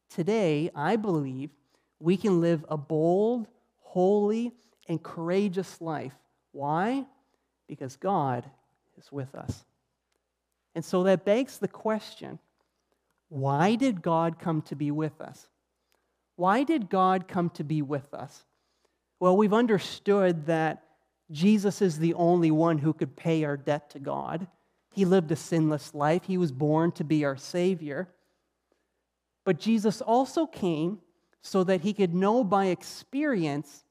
today, 0.09 0.71
I 0.75 0.95
believe 0.95 1.51
we 1.99 2.17
can 2.17 2.41
live 2.41 2.65
a 2.67 2.77
bold, 2.77 3.47
holy, 3.93 4.51
and 4.89 5.03
courageous 5.03 5.79
life. 5.79 6.15
Why? 6.51 7.06
Because 7.67 7.95
God 7.95 8.43
is 8.97 9.12
with 9.12 9.36
us. 9.36 9.63
And 10.73 10.84
so 10.84 11.03
that 11.03 11.25
begs 11.25 11.60
the 11.60 11.67
question 11.67 12.39
why 13.29 13.75
did 13.75 14.01
God 14.01 14.39
come 14.39 14.63
to 14.63 14.75
be 14.75 14.89
with 14.89 15.21
us? 15.21 15.47
Why 16.38 16.63
did 16.63 16.89
God 16.89 17.27
come 17.27 17.51
to 17.51 17.63
be 17.63 17.84
with 17.84 18.12
us? 18.15 18.45
Well, 19.19 19.38
we've 19.38 19.53
understood 19.53 20.47
that 20.47 20.84
Jesus 21.29 21.79
is 21.79 22.00
the 22.00 22.15
only 22.15 22.50
one 22.50 22.79
who 22.79 22.94
could 22.94 23.15
pay 23.15 23.44
our 23.44 23.58
debt 23.58 23.91
to 23.91 24.00
God. 24.00 24.48
He 24.91 25.06
lived 25.06 25.31
a 25.31 25.35
sinless 25.35 25.94
life, 25.94 26.23
He 26.25 26.39
was 26.39 26.52
born 26.52 26.91
to 26.94 27.04
be 27.04 27.25
our 27.25 27.37
Savior. 27.37 28.10
But 29.46 29.60
Jesus 29.60 30.02
also 30.02 30.48
came 30.48 31.00
so 31.44 31.63
that 31.65 31.81
He 31.81 31.94
could 31.94 32.15
know 32.15 32.44
by 32.44 32.67
experience 32.67 33.83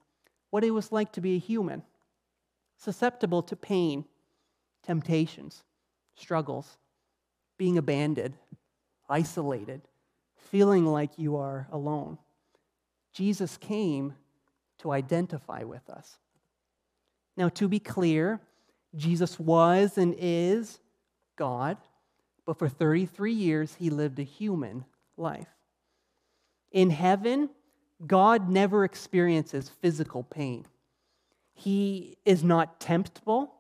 what 0.50 0.64
it 0.64 0.72
was 0.72 0.90
like 0.90 1.12
to 1.12 1.20
be 1.20 1.36
a 1.36 1.38
human, 1.38 1.82
susceptible 2.76 3.42
to 3.42 3.54
pain, 3.54 4.04
temptations, 4.82 5.62
struggles, 6.16 6.78
being 7.56 7.78
abandoned, 7.78 8.34
isolated, 9.08 9.82
feeling 10.36 10.84
like 10.84 11.18
you 11.18 11.36
are 11.36 11.68
alone. 11.70 12.18
Jesus 13.12 13.56
came 13.56 14.14
to 14.78 14.90
identify 14.90 15.62
with 15.62 15.88
us. 15.88 16.18
Now, 17.36 17.48
to 17.50 17.68
be 17.68 17.78
clear, 17.78 18.40
Jesus 18.96 19.38
was 19.38 19.96
and 19.96 20.14
is 20.18 20.80
God, 21.36 21.76
but 22.44 22.58
for 22.58 22.68
33 22.68 23.32
years 23.32 23.74
he 23.78 23.90
lived 23.90 24.18
a 24.18 24.24
human 24.24 24.84
life. 25.16 25.48
In 26.72 26.90
heaven, 26.90 27.50
God 28.06 28.48
never 28.48 28.84
experiences 28.84 29.68
physical 29.68 30.22
pain. 30.22 30.66
He 31.54 32.16
is 32.24 32.42
not 32.42 32.80
temptable 32.80 33.54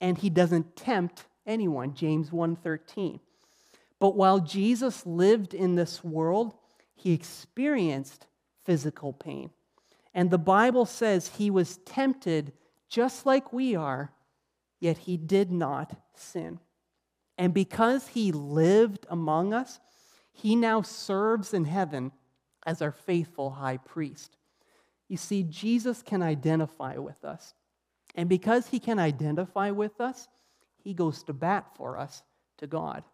and 0.00 0.18
he 0.18 0.30
doesn't 0.30 0.74
tempt 0.74 1.26
anyone, 1.46 1.94
James 1.94 2.30
1:13. 2.30 3.20
But 3.98 4.16
while 4.16 4.40
Jesus 4.40 5.06
lived 5.06 5.54
in 5.54 5.74
this 5.74 6.02
world, 6.02 6.54
he 6.94 7.12
experienced 7.12 8.26
physical 8.64 9.12
pain. 9.12 9.50
And 10.12 10.30
the 10.30 10.38
Bible 10.38 10.86
says 10.86 11.28
he 11.28 11.50
was 11.50 11.78
tempted 11.78 12.52
just 12.88 13.26
like 13.26 13.52
we 13.52 13.74
are, 13.74 14.12
yet 14.80 14.98
he 14.98 15.16
did 15.16 15.50
not 15.50 15.94
sin. 16.14 16.60
And 17.38 17.52
because 17.52 18.08
he 18.08 18.32
lived 18.32 19.06
among 19.10 19.52
us, 19.52 19.78
he 20.32 20.56
now 20.56 20.82
serves 20.82 21.52
in 21.52 21.64
heaven 21.66 22.12
as 22.66 22.82
our 22.82 22.92
faithful 22.92 23.50
high 23.50 23.78
priest. 23.78 24.36
You 25.08 25.16
see, 25.16 25.44
Jesus 25.44 26.02
can 26.02 26.22
identify 26.22 26.96
with 26.98 27.24
us. 27.24 27.54
And 28.14 28.28
because 28.28 28.66
he 28.66 28.80
can 28.80 28.98
identify 28.98 29.70
with 29.70 30.00
us, 30.00 30.28
he 30.82 30.92
goes 30.92 31.22
to 31.24 31.32
bat 31.32 31.66
for 31.76 31.96
us 31.96 32.22
to 32.58 32.66
God. 32.66 33.04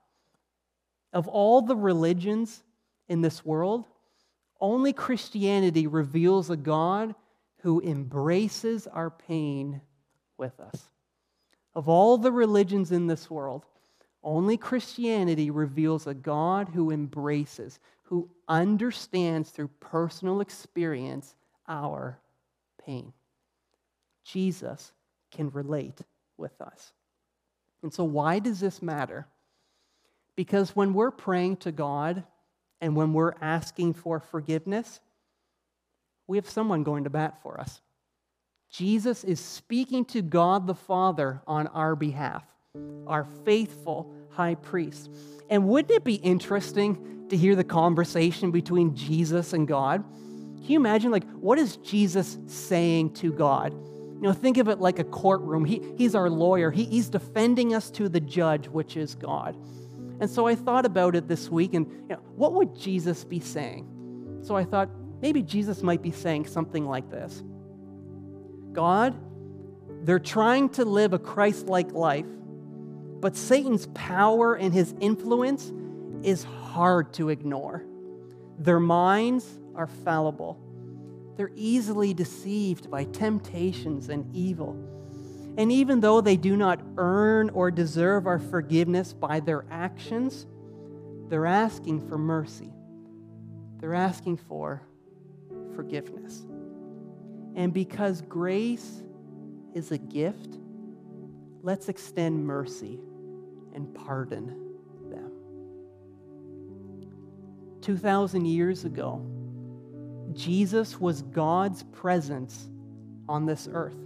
Of 1.12 1.28
all 1.28 1.60
the 1.60 1.76
religions 1.76 2.62
in 3.08 3.20
this 3.20 3.44
world, 3.44 3.86
only 4.60 4.92
Christianity 4.92 5.86
reveals 5.86 6.48
a 6.48 6.56
God 6.56 7.14
who 7.60 7.80
embraces 7.82 8.86
our 8.86 9.10
pain 9.10 9.80
with 10.38 10.58
us. 10.60 10.90
Of 11.74 11.88
all 11.88 12.16
the 12.16 12.32
religions 12.32 12.92
in 12.92 13.06
this 13.06 13.30
world, 13.30 13.64
only 14.22 14.56
Christianity 14.56 15.50
reveals 15.50 16.06
a 16.06 16.14
God 16.14 16.68
who 16.68 16.90
embraces, 16.90 17.80
who 18.12 18.28
understands 18.46 19.48
through 19.48 19.70
personal 19.80 20.42
experience 20.42 21.34
our 21.66 22.18
pain. 22.84 23.10
Jesus 24.22 24.92
can 25.30 25.48
relate 25.48 25.98
with 26.36 26.60
us. 26.60 26.92
And 27.82 27.90
so, 27.90 28.04
why 28.04 28.38
does 28.38 28.60
this 28.60 28.82
matter? 28.82 29.26
Because 30.36 30.76
when 30.76 30.92
we're 30.92 31.10
praying 31.10 31.56
to 31.58 31.72
God 31.72 32.22
and 32.82 32.94
when 32.94 33.14
we're 33.14 33.32
asking 33.40 33.94
for 33.94 34.20
forgiveness, 34.20 35.00
we 36.26 36.36
have 36.36 36.50
someone 36.50 36.82
going 36.82 37.04
to 37.04 37.10
bat 37.10 37.38
for 37.42 37.58
us. 37.58 37.80
Jesus 38.70 39.24
is 39.24 39.40
speaking 39.40 40.04
to 40.04 40.20
God 40.20 40.66
the 40.66 40.74
Father 40.74 41.40
on 41.46 41.66
our 41.68 41.96
behalf, 41.96 42.44
our 43.06 43.26
faithful 43.44 44.10
high 44.30 44.54
priest. 44.54 45.10
And 45.50 45.68
wouldn't 45.68 45.90
it 45.90 46.04
be 46.04 46.14
interesting 46.14 47.26
to 47.28 47.36
hear 47.36 47.54
the 47.54 47.64
conversation 47.64 48.50
between 48.50 48.94
Jesus 48.94 49.52
and 49.52 49.68
God? 49.68 50.02
Can 50.56 50.70
you 50.70 50.78
imagine, 50.78 51.10
like, 51.10 51.28
what 51.32 51.58
is 51.58 51.76
Jesus 51.76 52.38
saying 52.46 53.12
to 53.14 53.30
God? 53.32 53.74
You 53.74 54.22
know, 54.22 54.32
think 54.32 54.56
of 54.56 54.68
it 54.68 54.78
like 54.78 54.98
a 54.98 55.04
courtroom. 55.04 55.66
He, 55.66 55.82
he's 55.98 56.14
our 56.14 56.30
lawyer, 56.30 56.70
he, 56.70 56.84
he's 56.84 57.10
defending 57.10 57.74
us 57.74 57.90
to 57.90 58.08
the 58.08 58.20
judge, 58.20 58.68
which 58.68 58.96
is 58.96 59.14
God. 59.14 59.56
And 60.20 60.30
so 60.30 60.46
I 60.46 60.54
thought 60.54 60.86
about 60.86 61.16
it 61.16 61.28
this 61.28 61.50
week 61.50 61.74
and, 61.74 61.86
you 61.86 62.08
know, 62.10 62.20
what 62.36 62.54
would 62.54 62.74
Jesus 62.74 63.24
be 63.24 63.40
saying? 63.40 63.88
So 64.42 64.56
I 64.56 64.64
thought, 64.64 64.88
maybe 65.20 65.42
Jesus 65.42 65.82
might 65.82 66.00
be 66.00 66.12
saying 66.12 66.46
something 66.46 66.86
like 66.86 67.10
this 67.10 67.42
God, 68.72 69.14
they're 70.04 70.18
trying 70.18 70.68
to 70.70 70.84
live 70.84 71.12
a 71.12 71.18
Christ 71.18 71.66
like 71.66 71.92
life, 71.92 72.26
but 73.22 73.36
Satan's 73.36 73.86
power 73.94 74.56
and 74.56 74.74
his 74.74 74.96
influence 74.98 75.72
is 76.24 76.42
hard 76.42 77.14
to 77.14 77.28
ignore. 77.28 77.84
Their 78.58 78.80
minds 78.80 79.46
are 79.76 79.86
fallible, 79.86 80.58
they're 81.36 81.52
easily 81.54 82.12
deceived 82.12 82.90
by 82.90 83.04
temptations 83.04 84.10
and 84.10 84.28
evil. 84.34 84.76
And 85.56 85.70
even 85.70 86.00
though 86.00 86.20
they 86.20 86.36
do 86.36 86.56
not 86.56 86.80
earn 86.96 87.50
or 87.50 87.70
deserve 87.70 88.26
our 88.26 88.38
forgiveness 88.38 89.12
by 89.12 89.38
their 89.40 89.64
actions, 89.70 90.46
they're 91.28 91.46
asking 91.46 92.08
for 92.08 92.18
mercy. 92.18 92.70
They're 93.78 93.94
asking 93.94 94.38
for 94.38 94.82
forgiveness. 95.74 96.42
And 97.54 97.72
because 97.72 98.22
grace 98.22 99.02
is 99.74 99.92
a 99.92 99.98
gift, 99.98 100.58
let's 101.62 101.88
extend 101.88 102.46
mercy 102.46 102.98
and 103.74 103.94
pardon 103.94 104.46
them. 105.10 105.32
2,000 107.80 108.44
years 108.44 108.84
ago, 108.84 109.24
Jesus 110.32 111.00
was 111.00 111.22
God's 111.22 111.82
presence 111.84 112.68
on 113.28 113.46
this 113.46 113.68
earth. 113.72 113.96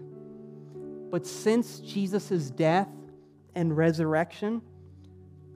But 1.11 1.27
since 1.27 1.81
Jesus' 1.81 2.51
death 2.51 2.89
and 3.55 3.77
resurrection, 3.77 4.61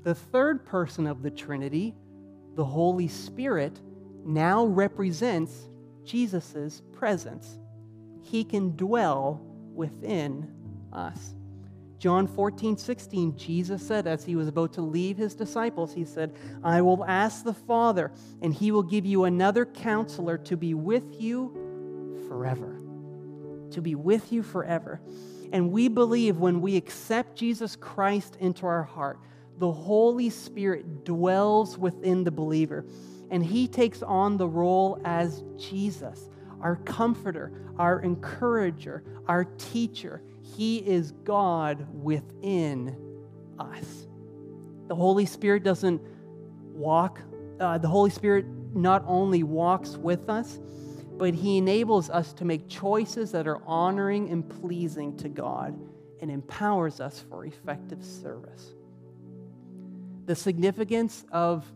the 0.03 0.15
third 0.15 0.65
person 0.65 1.07
of 1.07 1.23
the 1.23 1.31
Trinity, 1.31 1.95
the 2.55 2.65
Holy 2.65 3.09
Spirit, 3.09 3.81
now 4.25 4.65
represents 4.65 5.69
Jesus' 6.05 6.83
presence. 6.93 7.59
He 8.23 8.45
can 8.45 8.77
dwell 8.77 9.41
within 9.75 10.53
us. 10.93 11.35
John 12.01 12.27
14, 12.27 12.79
16, 12.79 13.37
Jesus 13.37 13.87
said 13.87 14.07
as 14.07 14.25
he 14.25 14.35
was 14.35 14.49
about 14.49 14.73
to 14.73 14.81
leave 14.81 15.19
his 15.19 15.35
disciples, 15.35 15.93
he 15.93 16.07
said, 16.07 16.33
I 16.65 16.81
will 16.81 17.05
ask 17.05 17.45
the 17.45 17.53
Father, 17.53 18.11
and 18.41 18.55
he 18.55 18.73
will 18.73 18.83
give 18.83 19.05
you 19.05 19.25
another 19.25 19.67
counselor 19.67 20.39
to 20.39 20.57
be 20.57 20.73
with 20.73 21.21
you 21.21 22.25
forever. 22.27 22.81
To 23.73 23.83
be 23.83 23.95
with 23.97 24.33
you 24.33 24.43
forever. 24.43 24.99
And 25.53 25.71
we 25.71 25.89
believe 25.89 26.39
when 26.39 26.63
we 26.63 26.77
accept 26.77 27.37
Jesus 27.37 27.77
Christ 27.77 28.39
into 28.41 28.65
our 28.65 28.83
heart, 28.83 29.19
the 29.59 29.71
Holy 29.71 30.31
Spirit 30.31 31.05
dwells 31.05 31.77
within 31.77 32.25
the 32.25 32.31
believer. 32.31 32.87
And 33.31 33.45
he 33.45 33.69
takes 33.69 34.03
on 34.03 34.39
the 34.39 34.49
role 34.49 35.03
as 35.05 35.45
Jesus, 35.59 36.31
our 36.63 36.77
comforter, 36.77 37.53
our 37.79 38.01
encourager, 38.01 39.05
our 39.29 39.45
teacher. 39.45 40.23
He 40.57 40.79
is 40.79 41.13
God 41.25 41.87
within 41.93 42.97
us. 43.59 44.07
The 44.89 44.95
Holy 44.95 45.27
Spirit 45.27 45.63
doesn't 45.63 46.03
walk, 46.73 47.21
uh, 47.61 47.79
the 47.79 47.89
Holy 47.89 48.11
Spirit 48.11 48.47
not 48.75 49.05
only 49.07 49.43
walks 49.43 49.97
with 49.97 50.29
us, 50.29 50.59
but 51.17 51.35
He 51.35 51.59
enables 51.59 52.11
us 52.11 52.33
to 52.35 52.45
make 52.45 52.69
choices 52.69 53.33
that 53.33 53.47
are 53.47 53.61
honoring 53.67 54.31
and 54.31 54.49
pleasing 54.49 55.17
to 55.19 55.29
God 55.29 55.79
and 56.21 56.31
empowers 56.31 57.01
us 57.01 57.25
for 57.29 57.45
effective 57.45 58.05
service. 58.05 58.75
The 60.27 60.35
significance 60.35 61.25
of 61.33 61.71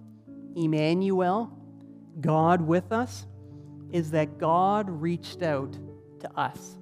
Emmanuel, 0.57 1.51
God 2.21 2.61
with 2.61 2.93
us, 2.93 3.27
is 3.93 4.11
that 4.13 4.39
God 4.39 4.89
reached 4.89 5.43
out 5.43 5.77
to 6.21 6.39
us. 6.39 6.77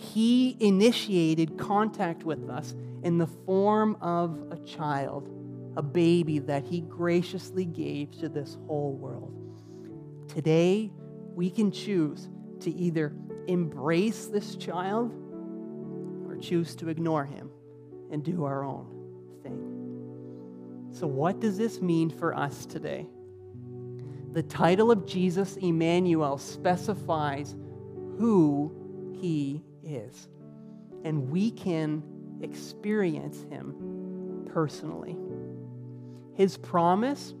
He 0.00 0.56
initiated 0.60 1.58
contact 1.58 2.24
with 2.24 2.48
us 2.48 2.74
in 3.02 3.18
the 3.18 3.26
form 3.26 3.98
of 4.00 4.50
a 4.50 4.56
child, 4.66 5.28
a 5.76 5.82
baby 5.82 6.38
that 6.38 6.64
He 6.64 6.80
graciously 6.80 7.66
gave 7.66 8.10
to 8.20 8.30
this 8.30 8.56
whole 8.66 8.94
world. 8.94 9.36
Today, 10.26 10.90
we 11.34 11.50
can 11.50 11.70
choose 11.70 12.28
to 12.60 12.70
either 12.70 13.12
embrace 13.46 14.26
this 14.26 14.56
child 14.56 15.12
or 16.26 16.36
choose 16.40 16.74
to 16.76 16.88
ignore 16.88 17.24
him 17.24 17.50
and 18.10 18.24
do 18.24 18.44
our 18.44 18.64
own 18.64 18.86
thing. 19.42 20.88
So, 20.92 21.06
what 21.06 21.40
does 21.40 21.58
this 21.58 21.80
mean 21.82 22.08
for 22.10 22.34
us 22.34 22.64
today? 22.64 23.06
The 24.32 24.42
title 24.42 24.90
of 24.90 25.06
Jesus, 25.06 25.56
Emmanuel, 25.56 26.38
specifies 26.38 27.54
who 28.18 28.72
he 29.20 29.62
is, 29.84 30.28
and 31.04 31.30
we 31.30 31.50
can 31.50 32.02
experience 32.42 33.42
him 33.50 34.46
personally. 34.52 35.16
His 36.34 36.56
promise 36.56 37.34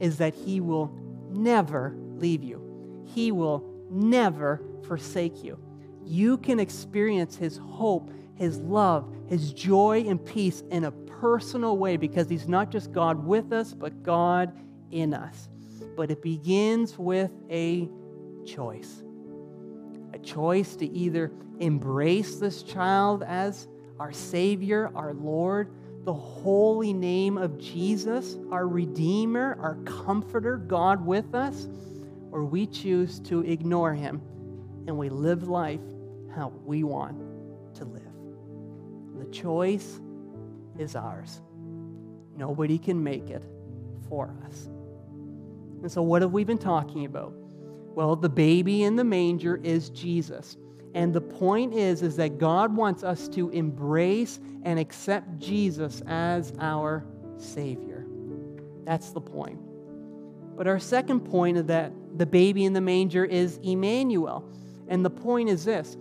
is 0.00 0.18
that 0.18 0.34
he 0.34 0.60
will 0.60 0.92
never 1.30 1.96
leave 2.16 2.42
you 2.42 2.72
he 3.04 3.32
will 3.32 3.64
never 3.90 4.62
forsake 4.86 5.44
you. 5.44 5.58
You 6.04 6.38
can 6.38 6.58
experience 6.58 7.36
His 7.36 7.58
hope, 7.58 8.10
His 8.34 8.58
love, 8.58 9.14
His 9.28 9.52
joy, 9.52 10.04
and 10.06 10.24
peace 10.24 10.62
in 10.70 10.84
a 10.84 10.90
personal 10.90 11.76
way 11.76 11.96
because 11.96 12.28
He's 12.28 12.48
not 12.48 12.70
just 12.70 12.92
God 12.92 13.24
with 13.24 13.52
us, 13.52 13.74
but 13.74 14.02
God 14.02 14.52
in 14.90 15.14
us. 15.14 15.48
But 15.96 16.10
it 16.10 16.22
begins 16.22 16.98
with 16.98 17.30
a 17.50 17.88
choice 18.46 19.02
a 20.12 20.18
choice 20.18 20.76
to 20.76 20.86
either 20.90 21.32
embrace 21.58 22.36
this 22.36 22.62
child 22.62 23.22
as 23.22 23.68
our 23.98 24.12
Savior, 24.12 24.90
our 24.94 25.14
Lord, 25.14 25.72
the 26.04 26.12
holy 26.12 26.92
name 26.92 27.38
of 27.38 27.58
Jesus, 27.58 28.36
our 28.50 28.66
Redeemer, 28.66 29.56
our 29.60 29.76
Comforter, 29.84 30.56
God 30.56 31.04
with 31.06 31.34
us 31.34 31.68
or 32.32 32.44
we 32.44 32.66
choose 32.66 33.20
to 33.20 33.40
ignore 33.40 33.94
him 33.94 34.20
and 34.86 34.98
we 34.98 35.10
live 35.10 35.48
life 35.48 35.80
how 36.34 36.48
we 36.64 36.82
want 36.82 37.16
to 37.76 37.84
live. 37.84 38.02
The 39.18 39.30
choice 39.30 40.00
is 40.78 40.96
ours. 40.96 41.40
Nobody 42.36 42.78
can 42.78 43.04
make 43.04 43.28
it 43.28 43.44
for 44.08 44.34
us. 44.46 44.68
And 45.82 45.92
so, 45.92 46.02
what 46.02 46.22
have 46.22 46.32
we 46.32 46.42
been 46.42 46.58
talking 46.58 47.04
about? 47.04 47.34
Well, 47.94 48.16
the 48.16 48.28
baby 48.28 48.84
in 48.84 48.96
the 48.96 49.04
manger 49.04 49.60
is 49.62 49.90
Jesus. 49.90 50.56
And 50.94 51.12
the 51.12 51.20
point 51.20 51.74
is, 51.74 52.02
is 52.02 52.16
that 52.16 52.38
God 52.38 52.74
wants 52.76 53.02
us 53.02 53.28
to 53.30 53.50
embrace 53.50 54.40
and 54.62 54.78
accept 54.78 55.38
Jesus 55.38 56.02
as 56.06 56.52
our 56.58 57.04
Savior. 57.38 58.06
That's 58.84 59.10
the 59.10 59.20
point. 59.20 59.58
But 60.56 60.66
our 60.66 60.78
second 60.78 61.20
point 61.20 61.56
is 61.56 61.64
that 61.66 61.92
the 62.16 62.26
baby 62.26 62.64
in 62.64 62.72
the 62.72 62.80
manger 62.80 63.24
is 63.24 63.58
Emmanuel. 63.62 64.48
And 64.88 65.04
the 65.04 65.10
point 65.10 65.48
is 65.48 65.64
this 65.64 65.96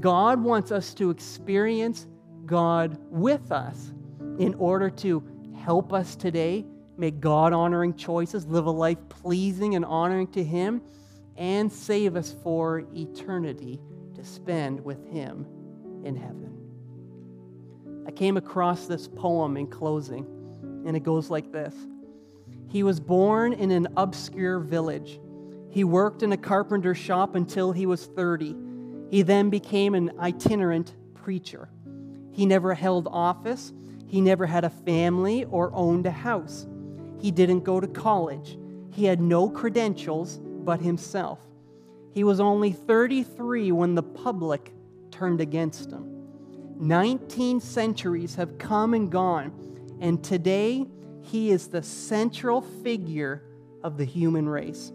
God 0.00 0.42
wants 0.42 0.70
us 0.70 0.94
to 0.94 1.10
experience 1.10 2.06
God 2.44 2.98
with 3.10 3.50
us 3.50 3.92
in 4.38 4.54
order 4.54 4.90
to 4.90 5.22
help 5.56 5.92
us 5.92 6.14
today 6.14 6.64
make 6.96 7.20
God 7.20 7.52
honoring 7.52 7.94
choices, 7.94 8.46
live 8.46 8.66
a 8.66 8.70
life 8.70 8.98
pleasing 9.08 9.74
and 9.74 9.84
honoring 9.84 10.28
to 10.28 10.42
Him, 10.42 10.80
and 11.36 11.70
save 11.70 12.16
us 12.16 12.34
for 12.42 12.84
eternity 12.94 13.80
to 14.14 14.24
spend 14.24 14.84
with 14.84 15.04
Him 15.10 15.46
in 16.04 16.16
heaven. 16.16 16.56
I 18.06 18.10
came 18.10 18.36
across 18.36 18.86
this 18.86 19.08
poem 19.08 19.56
in 19.56 19.66
closing, 19.66 20.24
and 20.86 20.96
it 20.96 21.02
goes 21.02 21.30
like 21.30 21.52
this 21.52 21.74
He 22.68 22.82
was 22.82 23.00
born 23.00 23.52
in 23.52 23.70
an 23.70 23.88
obscure 23.96 24.60
village 24.60 25.18
he 25.76 25.84
worked 25.84 26.22
in 26.22 26.32
a 26.32 26.38
carpenter 26.38 26.94
shop 26.94 27.34
until 27.34 27.70
he 27.70 27.84
was 27.84 28.06
30. 28.06 28.56
He 29.10 29.20
then 29.20 29.50
became 29.50 29.94
an 29.94 30.10
itinerant 30.18 30.94
preacher. 31.12 31.68
He 32.32 32.46
never 32.46 32.72
held 32.72 33.08
office. 33.10 33.74
He 34.06 34.22
never 34.22 34.46
had 34.46 34.64
a 34.64 34.70
family 34.70 35.44
or 35.44 35.70
owned 35.74 36.06
a 36.06 36.10
house. 36.10 36.66
He 37.20 37.30
didn't 37.30 37.60
go 37.60 37.78
to 37.78 37.86
college. 37.86 38.56
He 38.90 39.04
had 39.04 39.20
no 39.20 39.50
credentials 39.50 40.40
but 40.66 40.80
himself. 40.82 41.38
He 42.12 42.24
was 42.24 42.40
only 42.40 42.72
33 42.72 43.72
when 43.72 43.94
the 43.94 44.02
public 44.02 44.74
turned 45.10 45.40
against 45.40 45.90
him. 45.90 46.12
19 46.78 47.60
centuries 47.60 48.34
have 48.34 48.58
come 48.58 48.92
and 48.92 49.10
gone, 49.10 49.52
and 50.00 50.22
today 50.22 50.86
he 51.22 51.50
is 51.50 51.68
the 51.68 51.82
central 51.82 52.60
figure 52.60 53.42
of 53.82 53.96
the 53.96 54.04
human 54.04 54.48
race 54.48 54.92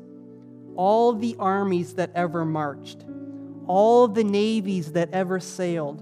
all 0.78 1.12
the 1.12 1.36
armies 1.38 1.96
that 1.96 2.10
ever 2.16 2.46
marched, 2.46 3.04
all 3.68 4.08
the 4.08 4.24
navies 4.24 4.94
that 4.94 5.10
ever 5.12 5.38
sailed, 5.38 6.02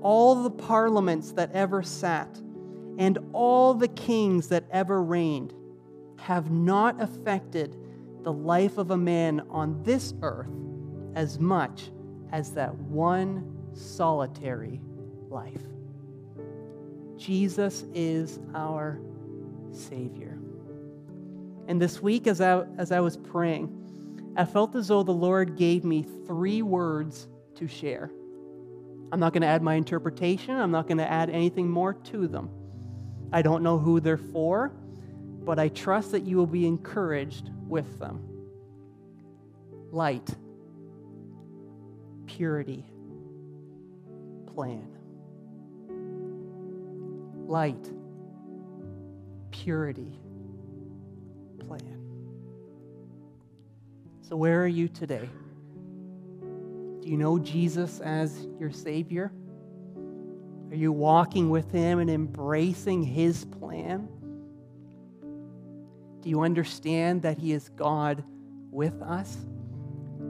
all 0.00 0.42
the 0.42 0.50
parliaments 0.50 1.32
that 1.32 1.52
ever 1.52 1.82
sat, 1.82 2.40
and 2.98 3.18
all 3.34 3.74
the 3.74 3.88
kings 3.88 4.48
that 4.48 4.64
ever 4.70 5.02
reigned 5.02 5.52
have 6.16 6.50
not 6.50 7.00
affected 7.02 7.76
the 8.22 8.32
life 8.32 8.78
of 8.78 8.90
a 8.90 8.96
man 8.96 9.42
on 9.50 9.82
this 9.82 10.14
earth 10.22 10.50
as 11.14 11.38
much 11.38 11.90
as 12.32 12.52
that 12.52 12.74
one 12.74 13.56
solitary 13.72 14.80
life. 15.28 15.62
Jesus 17.16 17.84
is 17.94 18.38
our 18.54 19.00
Savior. 19.72 20.38
And 21.66 21.80
this 21.80 22.00
week, 22.00 22.26
as 22.26 22.40
I, 22.40 22.64
as 22.78 22.92
I 22.92 23.00
was 23.00 23.16
praying, 23.16 23.74
I 24.36 24.44
felt 24.44 24.74
as 24.74 24.88
though 24.88 25.02
the 25.02 25.12
Lord 25.12 25.56
gave 25.56 25.84
me 25.84 26.02
three 26.26 26.62
words 26.62 27.28
to 27.56 27.66
share. 27.66 28.10
I'm 29.10 29.20
not 29.20 29.32
going 29.32 29.42
to 29.42 29.48
add 29.48 29.62
my 29.62 29.74
interpretation, 29.74 30.56
I'm 30.56 30.70
not 30.70 30.86
going 30.86 30.98
to 30.98 31.10
add 31.10 31.30
anything 31.30 31.68
more 31.68 31.94
to 31.94 32.26
them. 32.26 32.50
I 33.32 33.42
don't 33.42 33.62
know 33.62 33.78
who 33.78 34.00
they're 34.00 34.16
for, 34.16 34.72
but 35.44 35.58
I 35.58 35.68
trust 35.68 36.12
that 36.12 36.22
you 36.22 36.36
will 36.36 36.46
be 36.46 36.66
encouraged 36.66 37.50
with 37.68 37.98
them. 37.98 38.20
Light, 39.90 40.28
purity, 42.26 42.84
plan. 44.54 44.88
Light, 47.46 47.90
purity, 49.50 50.18
plan. 51.66 51.98
So, 54.22 54.36
where 54.36 54.62
are 54.62 54.66
you 54.66 54.88
today? 54.88 55.28
Do 57.00 57.08
you 57.08 57.16
know 57.16 57.38
Jesus 57.38 58.00
as 58.00 58.46
your 58.58 58.70
Savior? 58.70 59.32
Are 60.70 60.76
you 60.76 60.92
walking 60.92 61.48
with 61.48 61.72
Him 61.72 61.98
and 61.98 62.10
embracing 62.10 63.02
His 63.02 63.46
plan? 63.46 64.08
Do 66.20 66.30
you 66.30 66.40
understand 66.42 67.22
that 67.22 67.38
He 67.38 67.52
is 67.52 67.68
God 67.70 68.24
with 68.70 69.00
us 69.02 69.36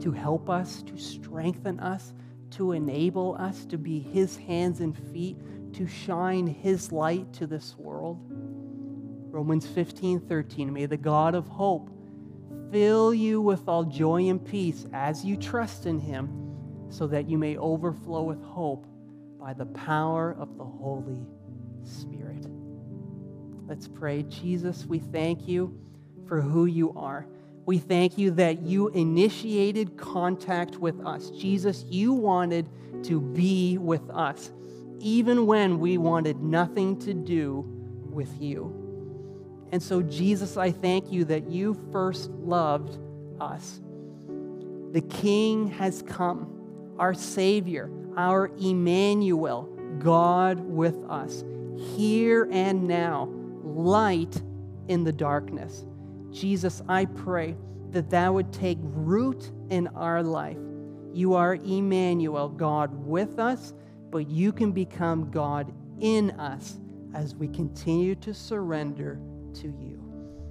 to 0.01 0.12
help 0.12 0.49
us, 0.49 0.82
to 0.82 0.97
strengthen 0.97 1.80
us, 1.80 2.12
to 2.51 2.72
enable 2.72 3.36
us 3.39 3.64
to 3.66 3.78
be 3.78 3.99
His 3.99 4.36
hands 4.36 4.80
and 4.80 4.97
feet, 5.12 5.36
to 5.74 5.86
shine 5.86 6.47
His 6.47 6.93
light 6.93 7.32
to 7.34 7.47
this 7.47 7.76
world? 7.76 8.18
Romans 9.30 9.66
15 9.66 10.20
13. 10.20 10.72
May 10.72 10.86
the 10.86 10.97
God 10.97 11.34
of 11.34 11.47
hope 11.49 11.91
fill 12.70 13.14
you 13.14 13.41
with 13.41 13.68
all 13.68 13.84
joy 13.84 14.28
and 14.28 14.45
peace 14.45 14.86
as 14.93 15.24
you 15.24 15.36
trust 15.36 15.86
in 15.86 15.99
Him, 15.99 16.28
so 16.91 17.07
that 17.07 17.28
you 17.28 17.39
may 17.39 17.57
overflow 17.57 18.22
with 18.22 18.43
hope 18.43 18.86
by 19.39 19.53
the 19.53 19.66
power 19.66 20.36
of 20.39 20.57
the 20.57 20.64
Holy 20.64 21.26
Spirit. 21.82 22.28
Let's 23.69 23.87
pray. 23.87 24.23
Jesus, 24.23 24.87
we 24.87 24.99
thank 24.99 25.47
you 25.47 25.79
for 26.27 26.41
who 26.41 26.64
you 26.64 26.95
are. 26.95 27.27
We 27.66 27.77
thank 27.77 28.16
you 28.16 28.31
that 28.31 28.62
you 28.62 28.89
initiated 28.89 29.99
contact 29.99 30.79
with 30.79 31.05
us. 31.05 31.29
Jesus, 31.29 31.85
you 31.85 32.14
wanted 32.14 32.71
to 33.05 33.21
be 33.21 33.77
with 33.77 34.09
us, 34.09 34.51
even 35.01 35.47
when 35.47 35.81
we 35.81 35.99
wanted 35.99 36.41
nothing 36.41 36.99
to 37.01 37.12
do 37.12 37.62
with 38.11 38.41
you. 38.41 38.75
And 39.71 39.83
so, 39.83 40.01
Jesus, 40.01 40.57
I 40.57 40.71
thank 40.71 41.12
you 41.12 41.27
that 41.27 41.51
you 41.51 41.75
first 41.93 42.31
loved 42.31 42.97
us. 43.39 43.83
The 44.93 45.03
King 45.03 45.66
has 45.73 46.01
come, 46.01 46.95
our 46.99 47.12
Savior, 47.12 47.91
our 48.16 48.51
Emmanuel, 48.59 49.64
God 49.99 50.59
with 50.61 50.97
us, 51.11 51.45
here 51.77 52.49
and 52.51 52.89
now, 52.89 53.29
light 53.63 54.41
in 54.89 55.05
the 55.05 55.13
darkness. 55.13 55.85
Jesus, 56.31 56.83
I 56.89 57.05
pray 57.07 57.57
that 57.91 58.11
that 58.11 58.33
would 58.33 58.53
take 58.53 58.79
root 58.83 59.51
in 59.71 59.89
our 59.89 60.23
life. 60.23 60.59
You 61.13 61.35
are 61.35 61.57
Emmanuel, 61.57 62.49
God 62.49 62.95
with 63.07 63.39
us, 63.39 63.73
but 64.11 64.29
you 64.29 64.53
can 64.53 64.73
become 64.73 65.31
God 65.31 65.73
in 66.01 66.31
us 66.33 66.79
as 67.15 67.35
we 67.35 67.49
continue 67.49 68.15
to 68.17 68.35
surrender 68.35 69.19
to 69.55 69.69
you. 69.69 70.05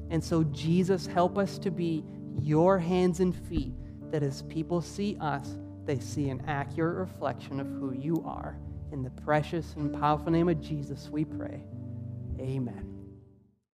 And 0.10 0.24
so, 0.24 0.43
Jesus, 0.45 1.05
help 1.05 1.38
us 1.38 1.58
to 1.60 1.72
be 1.72 2.03
your 2.41 2.80
hands 2.80 3.20
and 3.20 3.36
feet, 3.36 3.74
that 4.12 4.24
as 4.24 4.41
people 4.43 4.82
see 4.82 5.18
us, 5.20 5.58
they 5.86 5.99
see 5.99 6.30
an 6.30 6.43
accurate 6.47 6.97
reflection 6.97 7.60
of 7.60 7.68
who 7.68 7.93
you 7.93 8.24
are. 8.26 8.58
In 8.91 9.03
the 9.03 9.10
precious 9.10 9.74
and 9.76 9.93
powerful 9.99 10.32
name 10.32 10.49
of 10.49 10.62
Jesus, 10.62 11.10
we 11.10 11.26
pray. 11.26 11.64
Amen. 12.39 12.86